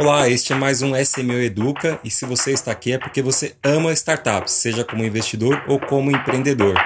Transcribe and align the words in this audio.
Olá, 0.00 0.28
este 0.28 0.52
é 0.52 0.56
mais 0.56 0.80
um 0.80 0.94
SMO 0.94 1.32
Educa 1.32 1.98
e 2.04 2.10
se 2.10 2.24
você 2.24 2.52
está 2.52 2.70
aqui 2.70 2.92
é 2.92 2.98
porque 2.98 3.20
você 3.20 3.56
ama 3.64 3.92
startups, 3.92 4.52
seja 4.52 4.84
como 4.84 5.02
investidor 5.02 5.60
ou 5.66 5.80
como 5.80 6.12
empreendedor. 6.12 6.76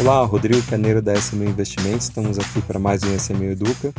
Olá, 0.00 0.24
Rodrigo 0.24 0.62
Caneiro 0.68 1.02
da 1.02 1.16
SMO 1.16 1.42
Investimentos, 1.42 2.04
estamos 2.04 2.38
aqui 2.38 2.62
para 2.62 2.78
mais 2.78 3.02
um 3.02 3.12
SMO 3.18 3.42
Educa. 3.42 3.92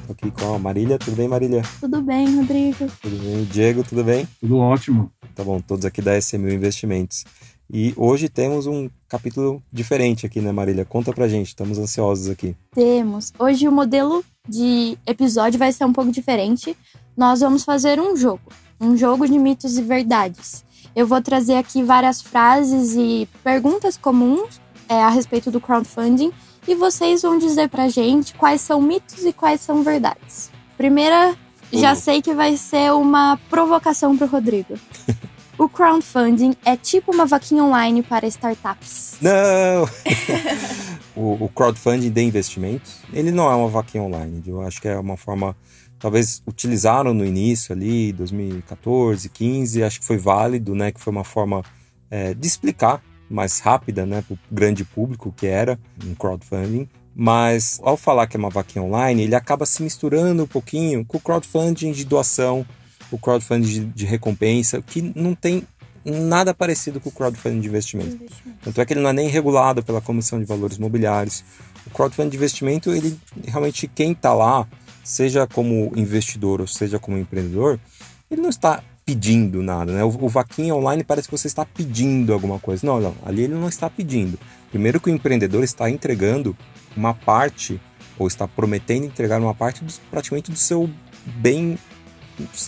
Estou 0.00 0.10
aqui 0.10 0.32
com 0.32 0.52
a 0.52 0.58
Marília, 0.58 0.98
tudo 0.98 1.16
bem 1.16 1.28
Marília? 1.28 1.62
Tudo 1.78 2.02
bem, 2.02 2.34
Rodrigo. 2.34 2.90
Tudo 3.00 3.16
bem, 3.16 3.44
Diego, 3.44 3.84
tudo 3.84 4.02
bem? 4.02 4.26
Tudo 4.40 4.58
ótimo. 4.58 5.12
Tá 5.36 5.44
bom, 5.44 5.60
todos 5.60 5.84
aqui 5.84 6.02
da 6.02 6.20
SMO 6.20 6.50
Investimentos. 6.50 7.24
E 7.72 7.94
hoje 7.96 8.28
temos 8.28 8.66
um 8.66 8.90
capítulo 9.08 9.62
diferente 9.72 10.26
aqui, 10.26 10.40
né, 10.40 10.50
Marília? 10.50 10.84
Conta 10.84 11.12
pra 11.12 11.28
gente, 11.28 11.48
estamos 11.48 11.78
ansiosos 11.78 12.28
aqui. 12.28 12.56
Temos. 12.74 13.32
Hoje 13.38 13.68
o 13.68 13.72
modelo 13.72 14.24
de 14.48 14.98
episódio 15.06 15.56
vai 15.56 15.70
ser 15.70 15.84
um 15.84 15.92
pouco 15.92 16.10
diferente. 16.10 16.76
Nós 17.16 17.40
vamos 17.40 17.62
fazer 17.62 18.00
um 18.00 18.16
jogo, 18.16 18.42
um 18.80 18.96
jogo 18.96 19.24
de 19.28 19.38
mitos 19.38 19.78
e 19.78 19.82
verdades. 19.82 20.64
Eu 20.96 21.06
vou 21.06 21.22
trazer 21.22 21.54
aqui 21.54 21.80
várias 21.80 22.20
frases 22.20 22.96
e 22.96 23.28
perguntas 23.44 23.96
comuns 23.96 24.60
é, 24.88 25.00
a 25.00 25.08
respeito 25.08 25.52
do 25.52 25.60
crowdfunding 25.60 26.32
e 26.66 26.74
vocês 26.74 27.22
vão 27.22 27.38
dizer 27.38 27.68
pra 27.68 27.88
gente 27.88 28.34
quais 28.34 28.60
são 28.60 28.82
mitos 28.82 29.24
e 29.24 29.32
quais 29.32 29.60
são 29.60 29.84
verdades. 29.84 30.50
Primeira, 30.76 31.36
já 31.72 31.94
sei 31.94 32.20
que 32.20 32.34
vai 32.34 32.56
ser 32.56 32.92
uma 32.92 33.38
provocação 33.48 34.16
pro 34.16 34.26
Rodrigo. 34.26 34.74
O 35.60 35.68
crowdfunding 35.68 36.56
é 36.64 36.74
tipo 36.74 37.12
uma 37.12 37.26
vaquinha 37.26 37.62
online 37.62 38.02
para 38.02 38.26
startups. 38.26 39.18
Não! 39.20 39.86
o, 41.14 41.44
o, 41.44 41.48
crowdfunding 41.50 42.08
de 42.08 42.22
investimentos, 42.22 43.02
ele 43.12 43.30
não 43.30 43.44
é 43.50 43.54
uma 43.54 43.68
vaquinha 43.68 44.02
online. 44.02 44.42
Eu 44.46 44.62
acho 44.62 44.80
que 44.80 44.88
é 44.88 44.98
uma 44.98 45.18
forma. 45.18 45.54
Talvez 45.98 46.42
utilizaram 46.46 47.12
no 47.12 47.26
início 47.26 47.74
ali, 47.74 48.10
2014, 48.14 49.28
15, 49.28 49.82
acho 49.82 50.00
que 50.00 50.06
foi 50.06 50.16
válido, 50.16 50.74
né? 50.74 50.92
Que 50.92 50.98
foi 50.98 51.12
uma 51.12 51.24
forma 51.24 51.62
é, 52.10 52.32
de 52.32 52.46
explicar 52.46 53.02
mais 53.28 53.60
rápida, 53.60 54.06
né, 54.06 54.24
para 54.26 54.34
o 54.34 54.38
grande 54.50 54.82
público 54.82 55.30
que 55.30 55.46
era 55.46 55.78
um 56.02 56.14
crowdfunding. 56.14 56.88
Mas 57.14 57.78
ao 57.82 57.98
falar 57.98 58.26
que 58.26 58.34
é 58.34 58.40
uma 58.40 58.48
vaquinha 58.48 58.82
online, 58.82 59.24
ele 59.24 59.34
acaba 59.34 59.66
se 59.66 59.82
misturando 59.82 60.42
um 60.42 60.46
pouquinho 60.46 61.04
com 61.04 61.18
o 61.18 61.20
crowdfunding 61.20 61.92
de 61.92 62.06
doação, 62.06 62.64
o 63.10 63.18
crowdfunding 63.18 63.68
de, 63.68 63.84
de 63.86 64.06
recompensa, 64.06 64.80
que 64.82 65.12
não 65.14 65.34
tem 65.34 65.66
nada 66.04 66.54
parecido 66.54 67.00
com 67.00 67.08
o 67.08 67.12
crowdfunding 67.12 67.60
de 67.60 67.68
investimento. 67.68 68.14
investimento. 68.14 68.58
Tanto 68.62 68.80
é 68.80 68.86
que 68.86 68.92
ele 68.92 69.00
não 69.00 69.10
é 69.10 69.12
nem 69.12 69.28
regulado 69.28 69.82
pela 69.82 70.00
Comissão 70.00 70.38
de 70.38 70.44
Valores 70.44 70.78
Mobiliários. 70.78 71.44
O 71.86 71.90
crowdfunding 71.90 72.30
de 72.30 72.36
investimento, 72.36 72.90
ele 72.90 73.18
realmente 73.46 73.86
quem 73.88 74.12
está 74.12 74.32
lá, 74.32 74.66
seja 75.04 75.46
como 75.46 75.92
investidor 75.96 76.60
ou 76.60 76.66
seja 76.66 76.98
como 76.98 77.18
empreendedor, 77.18 77.78
ele 78.30 78.40
não 78.40 78.50
está 78.50 78.82
pedindo 79.04 79.62
nada, 79.62 79.92
né? 79.92 80.04
O, 80.04 80.08
o 80.08 80.28
vaquinha 80.28 80.74
online 80.74 81.02
parece 81.02 81.28
que 81.28 81.36
você 81.36 81.48
está 81.48 81.64
pedindo 81.64 82.32
alguma 82.32 82.58
coisa. 82.58 82.86
Não, 82.86 83.00
não, 83.00 83.14
ali 83.24 83.42
ele 83.42 83.54
não 83.54 83.68
está 83.68 83.90
pedindo. 83.90 84.38
Primeiro 84.70 85.00
que 85.00 85.10
o 85.10 85.12
empreendedor 85.12 85.64
está 85.64 85.90
entregando 85.90 86.56
uma 86.96 87.12
parte 87.12 87.80
ou 88.18 88.28
está 88.28 88.46
prometendo 88.46 89.04
entregar 89.04 89.40
uma 89.40 89.54
parte 89.54 89.82
do, 89.82 89.92
praticamente 90.10 90.50
do 90.50 90.56
seu 90.56 90.88
bem 91.24 91.78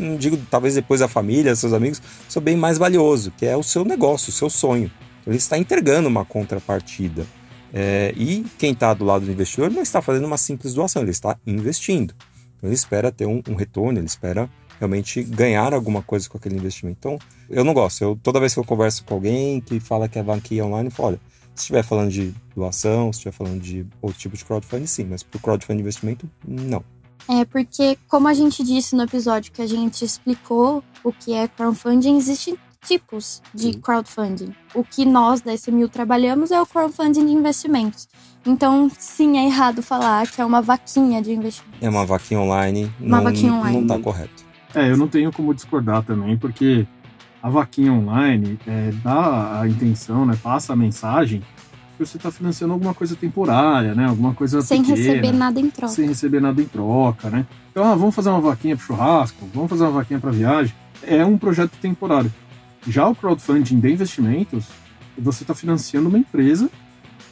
não 0.01 0.17
digo 0.17 0.39
talvez 0.51 0.75
depois 0.75 1.01
da 1.01 1.09
família, 1.09 1.55
seus 1.55 1.73
amigos, 1.73 2.01
seu 2.29 2.41
bem 2.41 2.57
mais 2.57 2.79
valioso, 2.79 3.33
que 3.37 3.47
é 3.47 3.57
o 3.57 3.63
seu 3.63 3.85
negócio, 3.85 4.31
o 4.31 4.33
seu 4.33 4.51
sonho. 4.51 4.91
Ele 5.27 5.37
está 5.37 5.57
entregando 5.57 6.09
uma 6.09 6.25
contrapartida. 6.25 7.27
É, 7.75 8.13
e 8.17 8.45
quem 8.59 8.73
está 8.73 8.93
do 8.93 9.05
lado 9.05 9.25
do 9.25 9.33
investidor 9.33 9.71
não 9.71 9.83
está 9.83 10.03
fazendo 10.03 10.27
uma 10.27 10.37
simples 10.37 10.75
doação, 10.75 11.03
ele 11.03 11.11
está 11.11 11.39
investindo. 11.47 12.15
Então 12.57 12.69
ele 12.69 12.75
espera 12.75 13.11
ter 13.11 13.27
um, 13.27 13.43
um, 13.49 13.55
retorno, 13.55 13.99
ele 13.99 14.07
espera 14.07 14.49
realmente 14.79 15.23
ganhar 15.23 15.73
alguma 15.73 16.03
coisa 16.03 16.29
com 16.29 16.37
aquele 16.37 16.57
investimento. 16.57 16.99
Então 16.99 17.19
eu 17.49 17.65
não 17.65 17.73
gosto. 17.73 18.03
Eu, 18.03 18.19
toda 18.23 18.39
vez 18.39 18.53
que 18.53 18.61
eu 18.61 18.65
converso 18.65 19.05
com 19.05 19.15
alguém 19.15 19.61
que 19.61 19.81
fala 19.81 20.09
que 20.09 20.19
é 20.19 20.23
banquinha 20.23 20.65
online, 20.65 20.89
eu 20.89 20.93
falo, 20.93 21.09
olha, 21.09 21.21
se 21.55 21.63
estiver 21.63 21.83
falando 21.83 22.11
de 22.11 22.35
doação, 22.55 23.13
se 23.13 23.19
estiver 23.19 23.33
falando 23.33 23.61
de 23.61 23.87
outro 24.01 24.19
tipo 24.19 24.37
de 24.37 24.45
crowdfunding, 24.45 24.87
sim, 24.87 25.05
mas 25.05 25.23
para 25.23 25.39
o 25.39 25.41
crowdfunding 25.41 25.81
investimento, 25.81 26.29
não. 26.47 26.85
É 27.29 27.45
porque, 27.45 27.97
como 28.09 28.29
a 28.29 28.35
gente 28.35 28.63
disse 28.65 28.97
no 28.97 29.03
episódio 29.03 29.53
que 29.53 29.63
a 29.63 29.67
gente 29.67 30.05
explicou 30.05 30.83
o 31.05 31.13
que 31.13 31.33
é 31.33 31.47
crowdfunding, 31.49 32.17
existem 32.17 32.57
tipos 32.85 33.41
de 33.55 33.73
Sim. 33.73 33.81
crowdfunding. 33.81 34.55
O 34.75 34.83
que 34.83 35.05
nós 35.05 35.41
da 35.41 35.55
SMU 35.55 35.89
trabalhamos 35.89 36.51
é 36.51 36.61
o 36.61 36.67
crowdfunding 36.67 37.27
de 37.27 37.33
investimentos. 37.33 38.09
Então, 38.45 38.91
sim, 38.99 39.39
é 39.39 39.47
errado 39.47 39.83
falar 39.83 40.27
que 40.27 40.41
é 40.41 40.45
uma 40.45 40.61
vaquinha 40.61 41.23
de 41.23 41.33
investimento. 41.33 41.79
É 41.81 41.89
uma 41.89 42.05
vaquinha 42.05 42.41
online. 42.41 42.93
Uma 43.01 43.19
não, 43.19 43.25
vaquinha 43.25 43.53
online. 43.53 43.81
Não 43.81 43.87
tá 43.87 43.99
correto. 43.99 44.45
É, 44.75 44.91
eu 44.91 44.97
não 44.97 45.07
tenho 45.07 45.31
como 45.31 45.55
discordar 45.55 46.03
também, 46.03 46.37
porque 46.37 46.87
a 47.43 47.49
vaquinha 47.49 47.93
online 47.93 48.59
é, 48.67 48.91
dá 49.03 49.61
a 49.61 49.69
intenção, 49.69 50.27
né, 50.27 50.37
passa 50.43 50.73
a 50.73 50.77
mensagem 50.77 51.43
você 52.05 52.17
está 52.17 52.31
financiando 52.31 52.73
alguma 52.73 52.95
coisa 52.95 53.17
temporária, 53.17 53.95
né? 53.95 54.07
Alguma 54.07 54.35
coisa 54.35 54.61
sem 54.63 54.83
pequena, 54.83 54.97
receber 54.97 55.33
nada 55.33 55.61
em 55.61 55.71
troca. 55.71 55.93
Sem 55.93 56.07
receber 56.07 56.41
nada 56.41 56.61
em 56.61 56.65
troca, 56.65 57.31
né? 57.31 57.47
Então, 57.71 57.85
ah, 57.85 57.95
vamos 57.95 58.15
fazer 58.15 58.31
uma 58.31 58.41
vaquinha 58.41 58.77
para 58.77 58.85
churrasco, 58.85 59.49
vamos 59.55 59.71
fazer 59.71 59.85
uma 59.85 59.93
vaquinha 59.93 60.21
para 60.21 60.31
viagem. 60.31 60.75
É 61.03 61.25
um 61.25 61.39
projeto 61.39 61.73
temporário. 61.81 62.33
Já 62.87 63.09
o 63.09 63.15
crowdfunding 63.15 63.81
de 63.81 63.93
investimentos, 63.93 64.67
você 65.19 65.45
está 65.45 65.55
financiando 65.55 66.09
uma 66.09 66.19
empresa 66.19 66.69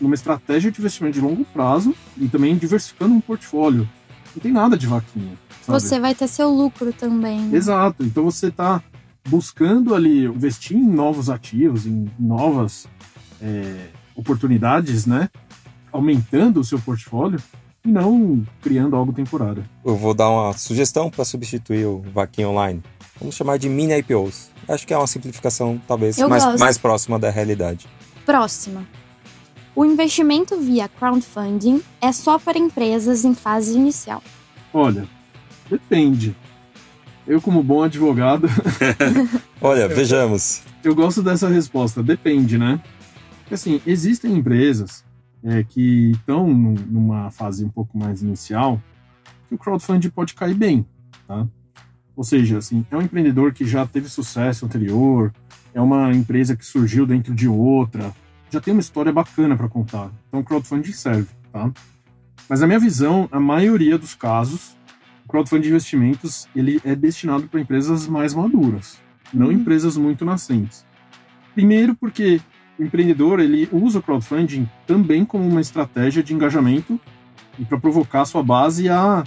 numa 0.01 0.15
estratégia 0.15 0.71
de 0.71 0.81
investimento 0.81 1.15
de 1.15 1.21
longo 1.21 1.45
prazo 1.45 1.95
e 2.17 2.29
também 2.29 2.57
diversificando 2.57 3.15
um 3.15 3.21
portfólio. 3.21 3.89
Não 4.35 4.41
tem 4.41 4.53
nada 4.53 4.77
de 4.77 4.87
vaquinha. 4.87 5.33
Sabe? 5.63 5.81
Você 5.81 6.01
vai 6.01 6.15
ter 6.15 6.29
seu 6.29 6.49
lucro 6.49 6.93
também. 6.93 7.41
Né? 7.41 7.57
Exato. 7.57 8.05
Então 8.05 8.25
você 8.25 8.47
está 8.47 8.83
buscando 9.29 9.95
ali 9.95 10.25
investir 10.25 10.77
em 10.77 10.87
novos 10.87 11.29
ativos, 11.29 11.87
em 11.87 12.11
novas 12.19 12.89
é, 13.43 13.89
oportunidades, 14.21 15.07
né? 15.07 15.29
Aumentando 15.91 16.61
o 16.61 16.65
seu 16.65 16.79
portfólio 16.79 17.41
e 17.85 17.89
não 17.89 18.47
criando 18.61 18.95
algo 18.95 19.13
temporário. 19.13 19.65
Eu 19.85 19.97
vou 19.97 20.15
dar 20.15 20.29
uma 20.29 20.53
sugestão 20.53 21.11
para 21.11 21.25
substituir 21.25 21.87
o 21.87 22.03
Vaquinha 22.15 22.49
Online. 22.49 22.83
Vamos 23.19 23.35
chamar 23.35 23.59
de 23.59 23.69
mini 23.69 23.99
IPOs. 23.99 24.51
Acho 24.69 24.87
que 24.87 24.95
é 24.95 24.97
uma 24.97 25.07
simplificação 25.07 25.81
talvez 25.89 26.19
mais, 26.19 26.59
mais 26.59 26.79
próxima 26.79 27.19
da 27.19 27.31
realidade. 27.31 27.89
Próxima. 28.25 28.87
O 29.75 29.85
investimento 29.85 30.59
via 30.59 30.89
crowdfunding 30.89 31.83
é 32.01 32.13
só 32.13 32.39
para 32.39 32.59
empresas 32.59 33.25
em 33.25 33.35
fase 33.35 33.75
inicial. 33.75 34.23
Olha, 34.73 35.09
depende. 35.69 36.37
Eu, 37.27 37.41
como 37.41 37.63
bom 37.63 37.83
advogado. 37.83 38.49
Olha, 39.61 39.89
vejamos. 39.89 40.63
Eu 40.83 40.95
gosto 40.95 41.23
dessa 41.23 41.49
resposta. 41.49 42.03
Depende, 42.03 42.59
né? 42.59 42.81
Assim, 43.55 43.81
existem 43.87 44.33
empresas 44.33 45.05
é, 45.43 45.63
que 45.65 46.13
estão 46.13 46.53
numa 46.53 47.31
fase 47.31 47.65
um 47.65 47.69
pouco 47.69 47.97
mais 47.99 48.23
inicial 48.23 48.81
que 49.49 49.55
o 49.55 49.59
crowdfunding 49.59 50.11
pode 50.11 50.35
cair 50.35 50.55
bem, 50.55 50.87
tá? 51.27 51.47
Ou 52.15 52.23
seja, 52.23 52.59
assim, 52.59 52.85
é 52.91 52.97
um 52.97 53.03
empreendedor 53.03 53.53
que 53.53 53.65
já 53.65 53.87
teve 53.87 54.09
sucesso 54.09 54.67
anterior, 54.67 55.33
é 55.73 55.81
uma 55.81 56.13
empresa 56.13 56.55
que 56.55 56.65
surgiu 56.65 57.07
dentro 57.07 57.35
de 57.35 57.49
outra, 57.49 58.15
já 58.51 58.61
tem 58.61 58.73
uma 58.73 58.81
história 58.81 59.13
bacana 59.13 59.57
para 59.57 59.69
contar. 59.69 60.11
Então, 60.29 60.41
o 60.41 60.45
crowdfunding 60.45 60.93
serve, 60.93 61.29
tá? 61.53 61.73
Mas 62.49 62.61
na 62.61 62.67
minha 62.67 62.79
visão, 62.79 63.29
a 63.31 63.41
maioria 63.41 63.97
dos 63.97 64.15
casos, 64.15 64.77
o 65.25 65.29
crowdfunding 65.29 65.63
de 65.63 65.69
investimentos 65.69 66.49
ele 66.55 66.81
é 66.85 66.95
destinado 66.95 67.49
para 67.49 67.61
empresas 67.61 68.07
mais 68.07 68.35
maduras, 68.35 68.99
não 69.33 69.47
uhum. 69.47 69.53
empresas 69.53 69.97
muito 69.97 70.25
nascentes. 70.25 70.85
Primeiro, 71.55 71.95
porque 71.95 72.41
o 72.81 72.85
empreendedor 72.85 73.41
ele 73.41 73.69
usa 73.71 73.99
o 73.99 74.03
crowdfunding 74.03 74.67
também 74.87 75.23
como 75.23 75.47
uma 75.47 75.61
estratégia 75.61 76.23
de 76.23 76.33
engajamento 76.33 76.99
e 77.59 77.65
para 77.65 77.79
provocar 77.79 78.25
sua 78.25 78.43
base 78.43 78.89
a 78.89 79.23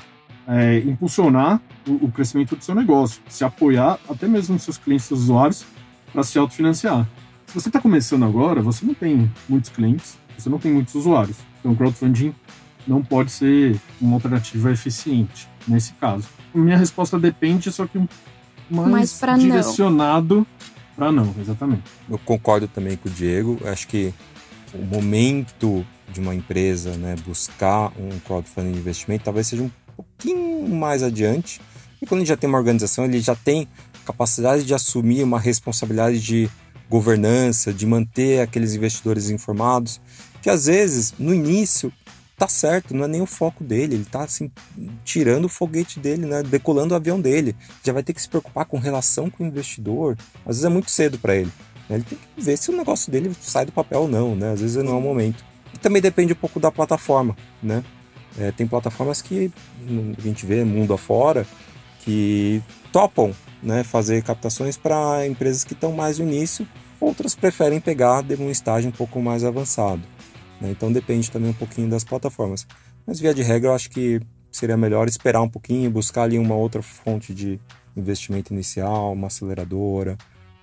é, 0.48 0.80
impulsionar 0.80 1.62
o, 1.88 2.06
o, 2.06 2.12
crescimento 2.12 2.56
do 2.56 2.64
seu 2.64 2.74
negócio, 2.74 3.22
se 3.30 3.44
apoiar 3.44 4.00
até 4.10 4.28
mesmo 4.28 4.58
seus 4.58 4.78
clientes, 4.78 5.06
seus 5.06 5.22
usuários, 5.22 5.66
para 6.12 6.24
se 6.24 6.38
autofinanciar. 6.40 7.08
Se 7.46 7.54
você 7.54 7.70
está 7.70 7.80
começando 7.80 8.26
agora, 8.26 8.60
você 8.60 8.84
não 8.84 8.96
tem 8.96 9.32
muitos 9.48 9.70
clientes, 9.70 10.18
você 10.36 10.50
não 10.50 10.58
tem 10.58 10.74
muitos 10.74 10.96
usuários. 10.96 11.38
Então, 11.60 11.74
o 11.74 11.76
crowdfunding 11.76 12.34
não 12.88 13.04
pode 13.04 13.32
ser 13.32 13.80
uma 14.02 14.16
alternativa 14.16 14.72
eficiente 14.72 15.48
nesse 15.68 15.94
caso. 15.94 16.28
Minha 16.56 16.78
resposta 16.78 17.20
depende, 17.20 17.72
só 17.72 17.86
que 17.86 18.00
mais, 18.70 19.22
mais 19.22 19.40
direcionado 19.40 20.46
para 20.96 21.12
não, 21.12 21.34
exatamente. 21.40 21.84
Eu 22.10 22.18
concordo 22.20 22.68
também 22.68 22.96
com 22.98 23.10
o 23.10 23.12
Diego. 23.12 23.60
Acho 23.66 23.88
que 23.88 24.14
o 24.74 24.84
momento 24.84 25.86
de 26.12 26.20
uma 26.20 26.36
empresa 26.36 26.96
né, 26.98 27.16
buscar 27.26 27.92
um 27.98 28.20
crowdfunding 28.20 28.74
de 28.74 28.80
investimento 28.80 29.24
talvez 29.26 29.48
seja 29.48 29.64
um 29.64 29.72
pouquinho 29.96 30.68
mais 30.68 31.04
adiante. 31.04 31.60
E 32.02 32.06
quando 32.06 32.22
ele 32.22 32.28
já 32.28 32.38
tem 32.38 32.50
uma 32.50 32.58
organização, 32.58 33.06
ele 33.06 33.20
já 33.20 33.36
tem 33.36 33.68
capacidade 34.06 34.64
de 34.66 34.74
assumir 34.74 35.24
uma 35.24 35.40
responsabilidade 35.40 36.20
de 36.20 36.50
governança, 36.90 37.74
de 37.74 37.86
manter 37.86 38.42
aqueles 38.42 38.76
investidores 38.76 39.30
informados, 39.30 40.00
que 40.42 40.50
às 40.50 40.66
vezes 40.66 41.14
no 41.18 41.34
início 41.34 41.92
tá 42.44 42.48
certo, 42.50 42.94
não 42.94 43.06
é 43.06 43.08
nem 43.08 43.22
o 43.22 43.26
foco 43.26 43.64
dele, 43.64 43.96
ele 43.96 44.06
tá 44.06 44.24
assim, 44.24 44.52
tirando 45.06 45.46
o 45.46 45.50
foguete 45.50 45.98
dele, 45.98 46.26
né? 46.26 46.44
Decolando 46.44 46.94
o 46.94 46.98
avião 46.98 47.20
dele. 47.20 47.56
Já 47.82 47.94
vai 47.94 48.04
ter 48.04 48.14
que 48.14 48.22
se 48.22 48.28
preocupar 48.28 48.66
com 48.66 48.78
relação 48.78 49.30
com 49.30 49.46
o 49.46 49.48
investidor. 49.48 50.18
Às 50.42 50.58
vezes 50.58 50.66
é 50.66 50.70
muito 50.70 50.92
cedo 50.92 51.18
para 51.18 51.36
ele. 51.36 51.52
Né? 51.88 51.96
Ele 51.96 52.04
tem 52.04 52.18
que 52.18 52.42
ver 52.42 52.58
se 52.58 52.70
o 52.70 52.76
negócio 52.76 53.10
dele 53.10 53.32
sai 53.40 53.66
do 53.66 53.72
papel 53.72 54.02
ou 54.02 54.08
não, 54.10 54.36
né? 54.36 54.52
Às 54.52 54.60
vezes 54.60 54.76
não 54.84 54.92
é 54.92 54.96
o 54.96 55.02
momento. 55.02 55.44
E 55.74 55.78
também 55.78 56.02
depende 56.02 56.34
um 56.34 56.36
pouco 56.36 56.60
da 56.60 56.70
plataforma, 56.70 57.34
né? 57.62 57.82
É, 58.38 58.52
tem 58.52 58.68
plataformas 58.68 59.22
que 59.22 59.50
a 60.18 60.22
gente 60.22 60.46
vê 60.46 60.66
mundo 60.66 60.94
afora 60.94 61.48
que 62.00 62.62
topam 62.92 63.34
né, 63.62 63.86
fazer 63.86 64.22
captações 64.22 64.76
para 64.76 65.26
empresas 65.26 65.64
que 65.64 65.74
estão 65.74 65.94
mais 65.94 66.20
no 66.20 66.26
início, 66.26 66.68
outras 67.00 67.36
preferem 67.36 67.80
pegar 67.80 68.22
de 68.22 68.36
um 68.36 68.50
estágio 68.50 68.90
um 68.90 68.92
pouco 68.92 69.22
mais 69.22 69.46
avançado. 69.46 70.02
Né? 70.64 70.72
Então 70.72 70.92
depende 70.92 71.30
também 71.30 71.50
um 71.50 71.54
pouquinho 71.54 71.90
das 71.90 72.06
plataformas. 72.06 72.66
Mas 73.06 73.20
via 73.20 73.34
de 73.34 73.44
regra 73.44 73.70
eu 73.70 73.76
acho 73.76 73.90
que 73.90 74.22
seria 74.50 74.78
melhor 74.78 75.08
esperar 75.10 75.42
um 75.42 75.50
pouquinho, 75.50 75.92
buscar 75.92 76.24
ali 76.24 76.40
uma 76.40 76.56
outra 76.56 76.82
fonte 76.82 77.34
de 77.34 77.60
investimento 77.96 78.54
inicial, 78.54 79.12
uma 79.12 79.28
aceleradora, 79.28 80.18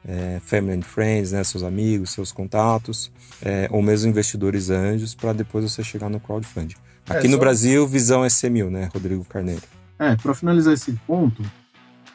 é, 0.04 0.40
family 0.42 0.78
and 0.78 0.82
friends, 0.82 1.32
né, 1.32 1.44
seus 1.44 1.62
amigos, 1.62 2.10
seus 2.10 2.32
contatos, 2.32 3.12
é, 3.42 3.68
ou 3.70 3.82
mesmo 3.82 4.08
investidores 4.08 4.70
anjos, 4.70 5.14
para 5.14 5.32
depois 5.32 5.70
você 5.70 5.84
chegar 5.84 6.08
no 6.08 6.18
crowdfunding. 6.18 6.76
É, 7.08 7.18
Aqui 7.18 7.26
é, 7.26 7.30
no 7.30 7.36
só... 7.36 7.40
Brasil, 7.40 7.86
visão 7.86 8.24
SMU, 8.24 8.70
né, 8.70 8.88
Rodrigo 8.92 9.24
Carneiro? 9.24 9.62
É, 9.98 10.16
para 10.16 10.34
finalizar 10.34 10.72
esse 10.72 10.92
ponto, 11.06 11.42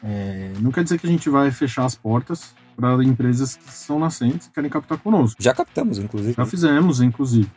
é, 0.02 0.50
não 0.60 0.72
quer 0.72 0.82
dizer 0.82 0.98
que 0.98 1.06
a 1.06 1.10
gente 1.10 1.30
vai 1.30 1.50
fechar 1.50 1.84
as 1.84 1.94
portas 1.94 2.54
para 2.74 3.02
empresas 3.04 3.56
que 3.56 3.70
são 3.72 3.98
nascentes 3.98 4.48
e 4.48 4.50
querem 4.50 4.68
captar 4.68 4.98
conosco. 4.98 5.42
Já 5.42 5.54
captamos, 5.54 5.98
inclusive. 5.98 6.34
Já 6.36 6.44
fizemos, 6.44 7.00
inclusive. 7.00 7.50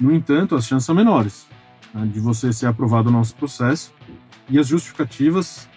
No 0.00 0.14
entanto, 0.14 0.54
as 0.54 0.66
chances 0.66 0.86
são 0.86 0.94
menores 0.94 1.46
né, 1.92 2.06
de 2.12 2.20
você 2.20 2.52
ser 2.52 2.66
aprovado 2.66 3.08
o 3.08 3.12
nosso 3.12 3.34
processo 3.34 3.92
e 4.48 4.58
as 4.58 4.66
justificativas 4.66 5.68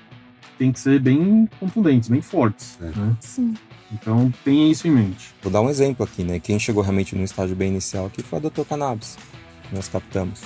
têm 0.57 0.71
que 0.71 0.80
ser 0.80 1.00
bem 1.00 1.50
contundentes, 1.60 2.10
bem 2.10 2.21
fortes. 2.21 2.77
É. 2.81 2.86
Né? 2.86 3.18
Sim. 3.21 3.54
Então 3.92 4.31
tenha 4.44 4.71
isso 4.71 4.88
em 4.88 4.92
mente. 4.92 5.33
Vou 5.42 5.51
dar 5.51 5.62
um 5.62 5.69
exemplo 5.69 6.06
aqui, 6.06 6.24
né? 6.24 6.39
Quem 6.39 6.60
chegou 6.60 6.83
realmente 6.83 7.16
no 7.16 7.24
estágio 7.24 7.56
bem 7.56 7.69
inicial 7.69 8.06
aqui 8.06 8.21
foi 8.21 8.38
a 8.38 8.42
Dr. 8.42 8.62
Cannabis, 8.68 9.18
que 9.68 9.75
nós 9.75 9.88
captamos. 9.88 10.42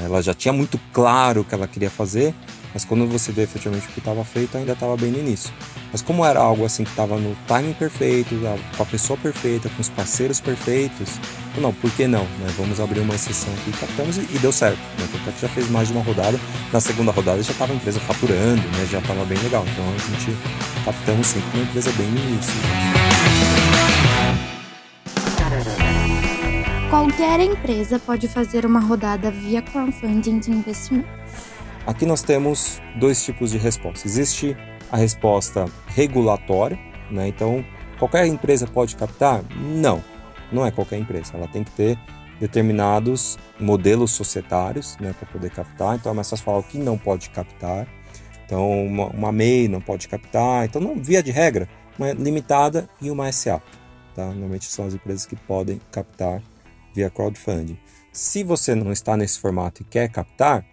Ela 0.00 0.22
já 0.22 0.32
tinha 0.32 0.52
muito 0.52 0.80
claro 0.92 1.42
o 1.42 1.44
que 1.44 1.54
ela 1.54 1.68
queria 1.68 1.90
fazer, 1.90 2.34
mas 2.72 2.84
quando 2.84 3.06
você 3.06 3.30
vê 3.30 3.42
efetivamente 3.42 3.86
o 3.86 3.92
que 3.92 3.98
estava 3.98 4.24
feito, 4.24 4.56
ainda 4.56 4.72
estava 4.72 4.96
bem 4.96 5.10
no 5.10 5.18
início. 5.18 5.52
Mas 5.92 6.00
como 6.00 6.24
era 6.24 6.40
algo 6.40 6.64
assim 6.64 6.82
que 6.82 6.90
estava 6.90 7.18
no 7.18 7.36
timing 7.46 7.74
perfeito, 7.74 8.34
com 8.76 8.82
a 8.82 8.86
pessoa 8.86 9.18
perfeita, 9.18 9.68
com 9.68 9.80
os 9.80 9.90
parceiros 9.90 10.40
perfeitos, 10.40 11.20
não, 11.60 11.72
por 11.72 11.90
que 11.90 12.06
não? 12.06 12.24
Né? 12.24 12.46
Vamos 12.56 12.80
abrir 12.80 13.00
uma 13.00 13.14
exceção 13.14 13.52
aqui, 13.54 13.72
captamos 13.72 14.16
e, 14.16 14.20
e 14.22 14.38
deu 14.38 14.50
certo. 14.50 14.78
Né? 14.98 15.06
Tanto 15.12 15.36
que 15.36 15.40
já 15.42 15.48
fez 15.48 15.68
mais 15.68 15.88
de 15.88 15.94
uma 15.94 16.02
rodada. 16.02 16.38
Na 16.72 16.80
segunda 16.80 17.12
rodada 17.12 17.42
já 17.42 17.52
estava 17.52 17.72
a 17.72 17.76
empresa 17.76 18.00
faturando, 18.00 18.62
né? 18.62 18.86
já 18.90 18.98
estava 18.98 19.24
bem 19.24 19.38
legal. 19.38 19.64
Então 19.70 19.84
a 19.84 19.98
gente 19.98 20.36
captamos 20.84 21.32
com 21.32 21.58
uma 21.58 21.62
empresa 21.64 21.92
bem 21.92 22.06
no 22.06 22.18
início. 22.18 22.52
Qualquer 26.88 27.40
empresa 27.40 27.98
pode 27.98 28.28
fazer 28.28 28.64
uma 28.64 28.80
rodada 28.80 29.30
via 29.30 29.60
crowdfunding 29.60 30.38
de 30.38 30.50
investimento. 30.50 31.08
Aqui 31.86 32.06
nós 32.06 32.22
temos 32.22 32.80
dois 32.96 33.22
tipos 33.24 33.50
de 33.50 33.58
resposta. 33.58 34.06
Existe 34.06 34.56
a 34.90 34.96
resposta 34.96 35.66
regulatória, 35.86 36.78
né? 37.10 37.28
então 37.28 37.64
qualquer 37.98 38.26
empresa 38.26 38.66
pode 38.66 38.94
captar? 38.94 39.42
Não, 39.56 40.02
não 40.52 40.64
é 40.64 40.70
qualquer 40.70 40.98
empresa. 40.98 41.32
Ela 41.34 41.48
tem 41.48 41.64
que 41.64 41.70
ter 41.72 41.98
determinados 42.40 43.38
modelos 43.58 44.10
societários 44.10 44.96
né, 44.98 45.14
para 45.18 45.28
poder 45.28 45.50
captar. 45.50 45.96
Então 45.96 46.12
é 46.12 46.14
mais 46.14 46.28
fácil 46.28 46.62
que 46.64 46.78
não 46.78 46.98
pode 46.98 47.30
captar. 47.30 47.86
Então 48.44 48.86
uma, 48.86 49.06
uma 49.06 49.32
MEI 49.32 49.68
não 49.68 49.80
pode 49.80 50.08
captar. 50.08 50.64
Então, 50.64 50.80
não, 50.80 50.96
via 50.96 51.22
de 51.22 51.30
regra, 51.30 51.68
uma 51.98 52.12
limitada 52.12 52.88
e 53.00 53.10
uma 53.10 53.30
SA. 53.30 53.62
Tá? 54.14 54.26
Normalmente 54.26 54.66
são 54.66 54.86
as 54.86 54.94
empresas 54.94 55.24
que 55.24 55.36
podem 55.36 55.80
captar 55.90 56.42
via 56.94 57.08
crowdfunding. 57.08 57.78
Se 58.12 58.44
você 58.44 58.74
não 58.74 58.92
está 58.92 59.16
nesse 59.16 59.38
formato 59.38 59.82
e 59.82 59.84
quer 59.84 60.10
captar, 60.10 60.66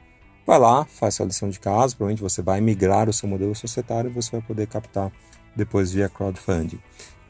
Vai 0.50 0.58
lá, 0.58 0.84
faz 0.84 1.14
sua 1.14 1.28
lição 1.28 1.48
de 1.48 1.60
casa, 1.60 1.96
provavelmente 1.96 2.24
você 2.24 2.42
vai 2.42 2.60
migrar 2.60 3.08
o 3.08 3.14
seu 3.14 3.30
modelo 3.30 3.54
societário 3.54 4.10
e 4.10 4.14
você 4.14 4.32
vai 4.32 4.42
poder 4.42 4.66
captar 4.66 5.12
depois 5.56 5.92
via 5.92 6.10
crowdfunding. 6.10 6.80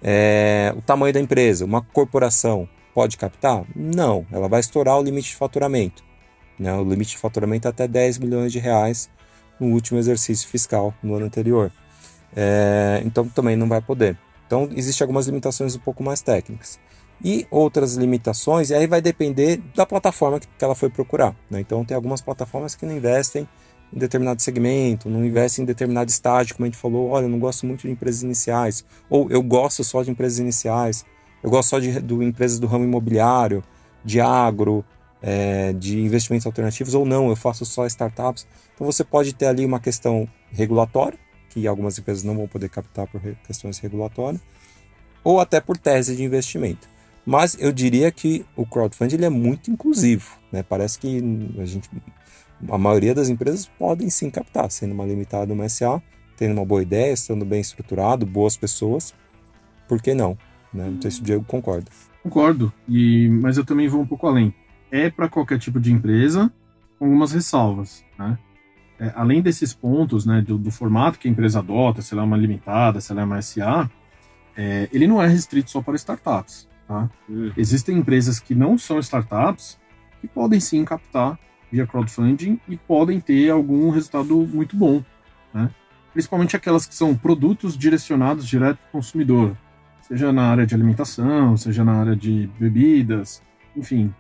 É, 0.01 0.73
o 0.77 0.81
tamanho 0.81 1.13
da 1.13 1.19
empresa, 1.19 1.65
uma 1.65 1.81
corporação 1.81 2.67
pode 2.93 3.17
captar? 3.17 3.63
Não, 3.75 4.25
ela 4.31 4.47
vai 4.47 4.59
estourar 4.59 4.97
o 4.97 5.03
limite 5.03 5.29
de 5.29 5.35
faturamento. 5.35 6.03
Né? 6.57 6.73
O 6.73 6.83
limite 6.83 7.11
de 7.11 7.17
faturamento 7.17 7.67
é 7.67 7.71
até 7.71 7.87
10 7.87 8.19
milhões 8.19 8.51
de 8.51 8.59
reais 8.59 9.09
no 9.59 9.67
último 9.67 9.99
exercício 9.99 10.47
fiscal 10.47 10.93
no 11.03 11.15
ano 11.15 11.25
anterior. 11.25 11.71
É, 12.35 13.01
então 13.05 13.27
também 13.27 13.55
não 13.55 13.67
vai 13.67 13.81
poder. 13.81 14.17
Então 14.45 14.69
existem 14.75 15.03
algumas 15.03 15.27
limitações 15.27 15.75
um 15.75 15.79
pouco 15.79 16.03
mais 16.03 16.21
técnicas 16.21 16.79
e 17.23 17.45
outras 17.51 17.95
limitações, 17.95 18.69
e 18.69 18.75
aí 18.75 18.87
vai 18.87 19.01
depender 19.01 19.61
da 19.75 19.85
plataforma 19.85 20.39
que 20.39 20.63
ela 20.63 20.75
foi 20.75 20.89
procurar. 20.89 21.35
Né? 21.49 21.59
Então, 21.59 21.83
tem 21.83 21.95
algumas 21.95 22.21
plataformas 22.21 22.75
que 22.75 22.85
não 22.85 22.95
investem 22.95 23.47
em 23.93 23.97
determinado 23.97 24.41
segmento, 24.41 25.09
não 25.09 25.25
investem 25.25 25.63
em 25.63 25.65
determinado 25.65 26.09
estágio, 26.09 26.55
como 26.55 26.65
a 26.65 26.69
gente 26.69 26.77
falou, 26.77 27.09
olha, 27.09 27.25
eu 27.25 27.29
não 27.29 27.39
gosto 27.39 27.65
muito 27.65 27.81
de 27.81 27.91
empresas 27.91 28.21
iniciais, 28.21 28.85
ou 29.09 29.29
eu 29.31 29.41
gosto 29.41 29.83
só 29.83 30.03
de 30.03 30.11
empresas 30.11 30.39
iniciais, 30.39 31.05
eu 31.43 31.49
gosto 31.49 31.69
só 31.69 31.79
de, 31.79 31.99
de 32.01 32.13
empresas 32.15 32.59
do 32.59 32.67
ramo 32.67 32.85
imobiliário, 32.85 33.63
de 34.03 34.21
agro, 34.21 34.85
é, 35.21 35.73
de 35.73 35.99
investimentos 35.99 36.45
alternativos, 36.45 36.93
ou 36.93 37.05
não, 37.05 37.29
eu 37.29 37.35
faço 37.35 37.65
só 37.65 37.85
startups. 37.85 38.47
Então, 38.75 38.85
você 38.85 39.03
pode 39.03 39.33
ter 39.33 39.47
ali 39.47 39.65
uma 39.65 39.79
questão 39.79 40.27
regulatória, 40.51 41.19
que 41.49 41.67
algumas 41.67 41.97
empresas 41.97 42.23
não 42.23 42.35
vão 42.35 42.47
poder 42.47 42.69
captar 42.69 43.07
por 43.07 43.19
questões 43.45 43.79
regulatórias, 43.79 44.41
ou 45.23 45.39
até 45.39 45.59
por 45.59 45.77
tese 45.77 46.15
de 46.15 46.23
investimento. 46.23 46.87
Mas 47.25 47.55
eu 47.59 47.71
diria 47.71 48.11
que 48.11 48.45
o 48.55 48.65
crowdfunding 48.65 49.15
ele 49.15 49.25
é 49.25 49.29
muito 49.29 49.69
inclusivo. 49.69 50.37
Né? 50.51 50.63
Parece 50.63 50.97
que 50.97 51.21
a, 51.59 51.65
gente, 51.65 51.89
a 52.67 52.77
maioria 52.77 53.13
das 53.15 53.29
empresas 53.29 53.65
podem 53.65 54.09
sim 54.09 54.29
captar, 54.29 54.69
sendo 54.71 54.93
uma 54.93 55.05
limitada, 55.05 55.53
uma 55.53 55.69
SA, 55.69 56.01
tendo 56.35 56.53
uma 56.53 56.65
boa 56.65 56.81
ideia, 56.81 57.13
estando 57.13 57.45
bem 57.45 57.61
estruturado, 57.61 58.25
boas 58.25 58.57
pessoas. 58.57 59.13
Por 59.87 60.01
que 60.01 60.13
não? 60.13 60.37
Né? 60.73 60.89
Não 60.89 61.01
sei 61.01 61.11
se 61.11 61.21
o 61.21 61.23
Diego 61.23 61.43
concorda. 61.45 61.89
Concordo, 62.23 62.71
e, 62.87 63.29
mas 63.29 63.57
eu 63.57 63.65
também 63.65 63.87
vou 63.87 64.01
um 64.01 64.05
pouco 64.05 64.27
além. 64.27 64.53
É 64.91 65.09
para 65.09 65.29
qualquer 65.29 65.59
tipo 65.59 65.79
de 65.79 65.91
empresa, 65.91 66.51
com 66.97 67.05
algumas 67.05 67.31
ressalvas. 67.31 68.03
Né? 68.17 68.37
É, 68.99 69.13
além 69.15 69.41
desses 69.41 69.73
pontos 69.73 70.25
né, 70.25 70.41
do, 70.41 70.57
do, 70.57 70.71
formato 70.71 71.17
que 71.17 71.27
a 71.27 71.31
empresa 71.31 71.59
adota, 71.59 72.01
se 72.01 72.13
ela 72.13 72.23
é 72.23 72.25
uma 72.25 72.37
limitada, 72.37 72.99
se 72.99 73.11
ela 73.11 73.21
é 73.21 73.23
uma 73.23 73.41
SA, 73.41 73.89
é, 74.55 74.89
ele 74.91 75.07
não 75.07 75.21
é 75.21 75.27
restrito 75.27 75.71
só 75.71 75.81
para 75.81 75.95
startups. 75.95 76.67
Tá? 76.87 77.09
Uhum. 77.29 77.53
Existem 77.55 77.97
empresas 77.97 78.39
que 78.39 78.53
não 78.53 78.77
são 78.77 78.99
startups 78.99 79.79
que 80.19 80.27
podem 80.27 80.59
sim 80.59 80.83
captar 80.83 81.39
via 81.71 81.85
crowdfunding 81.85 82.59
e 82.67 82.77
podem 82.77 83.19
ter 83.19 83.49
algum 83.49 83.89
resultado 83.89 84.35
muito 84.35 84.75
bom, 84.75 85.03
né? 85.53 85.69
principalmente 86.13 86.55
aquelas 86.55 86.85
que 86.85 86.95
são 86.95 87.15
produtos 87.15 87.77
direcionados 87.77 88.47
direto 88.47 88.79
ao 88.85 88.91
consumidor, 88.91 89.55
seja 90.01 90.33
na 90.33 90.49
área 90.49 90.65
de 90.65 90.73
alimentação, 90.73 91.55
seja 91.55 91.83
na 91.83 91.93
área 91.93 92.15
de 92.15 92.49
bebidas, 92.59 93.41
enfim, 93.75 94.13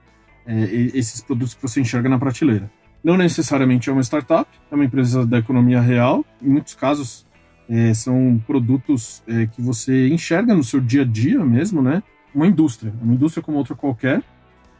é, 0.45 0.63
esses 0.93 1.21
produtos 1.21 1.53
que 1.53 1.61
você 1.61 1.81
enxerga 1.81 2.09
na 2.09 2.19
prateleira. 2.19 2.69
Não 3.03 3.17
necessariamente 3.17 3.89
é 3.89 3.93
uma 3.93 4.03
startup, 4.03 4.49
é 4.69 4.75
uma 4.75 4.85
empresa 4.85 5.25
da 5.25 5.37
economia 5.37 5.79
real. 5.79 6.25
Em 6.41 6.49
muitos 6.49 6.75
casos, 6.75 7.25
é, 7.69 7.93
são 7.93 8.41
produtos 8.45 9.23
é, 9.27 9.45
que 9.45 9.61
você 9.61 10.09
enxerga 10.09 10.53
no 10.53 10.63
seu 10.63 10.81
dia 10.81 11.03
a 11.03 11.05
dia 11.05 11.43
mesmo, 11.45 11.81
né? 11.81 12.03
uma 12.33 12.47
indústria, 12.47 12.93
uma 13.01 13.13
indústria 13.13 13.43
como 13.43 13.57
outra 13.57 13.75
qualquer, 13.75 14.21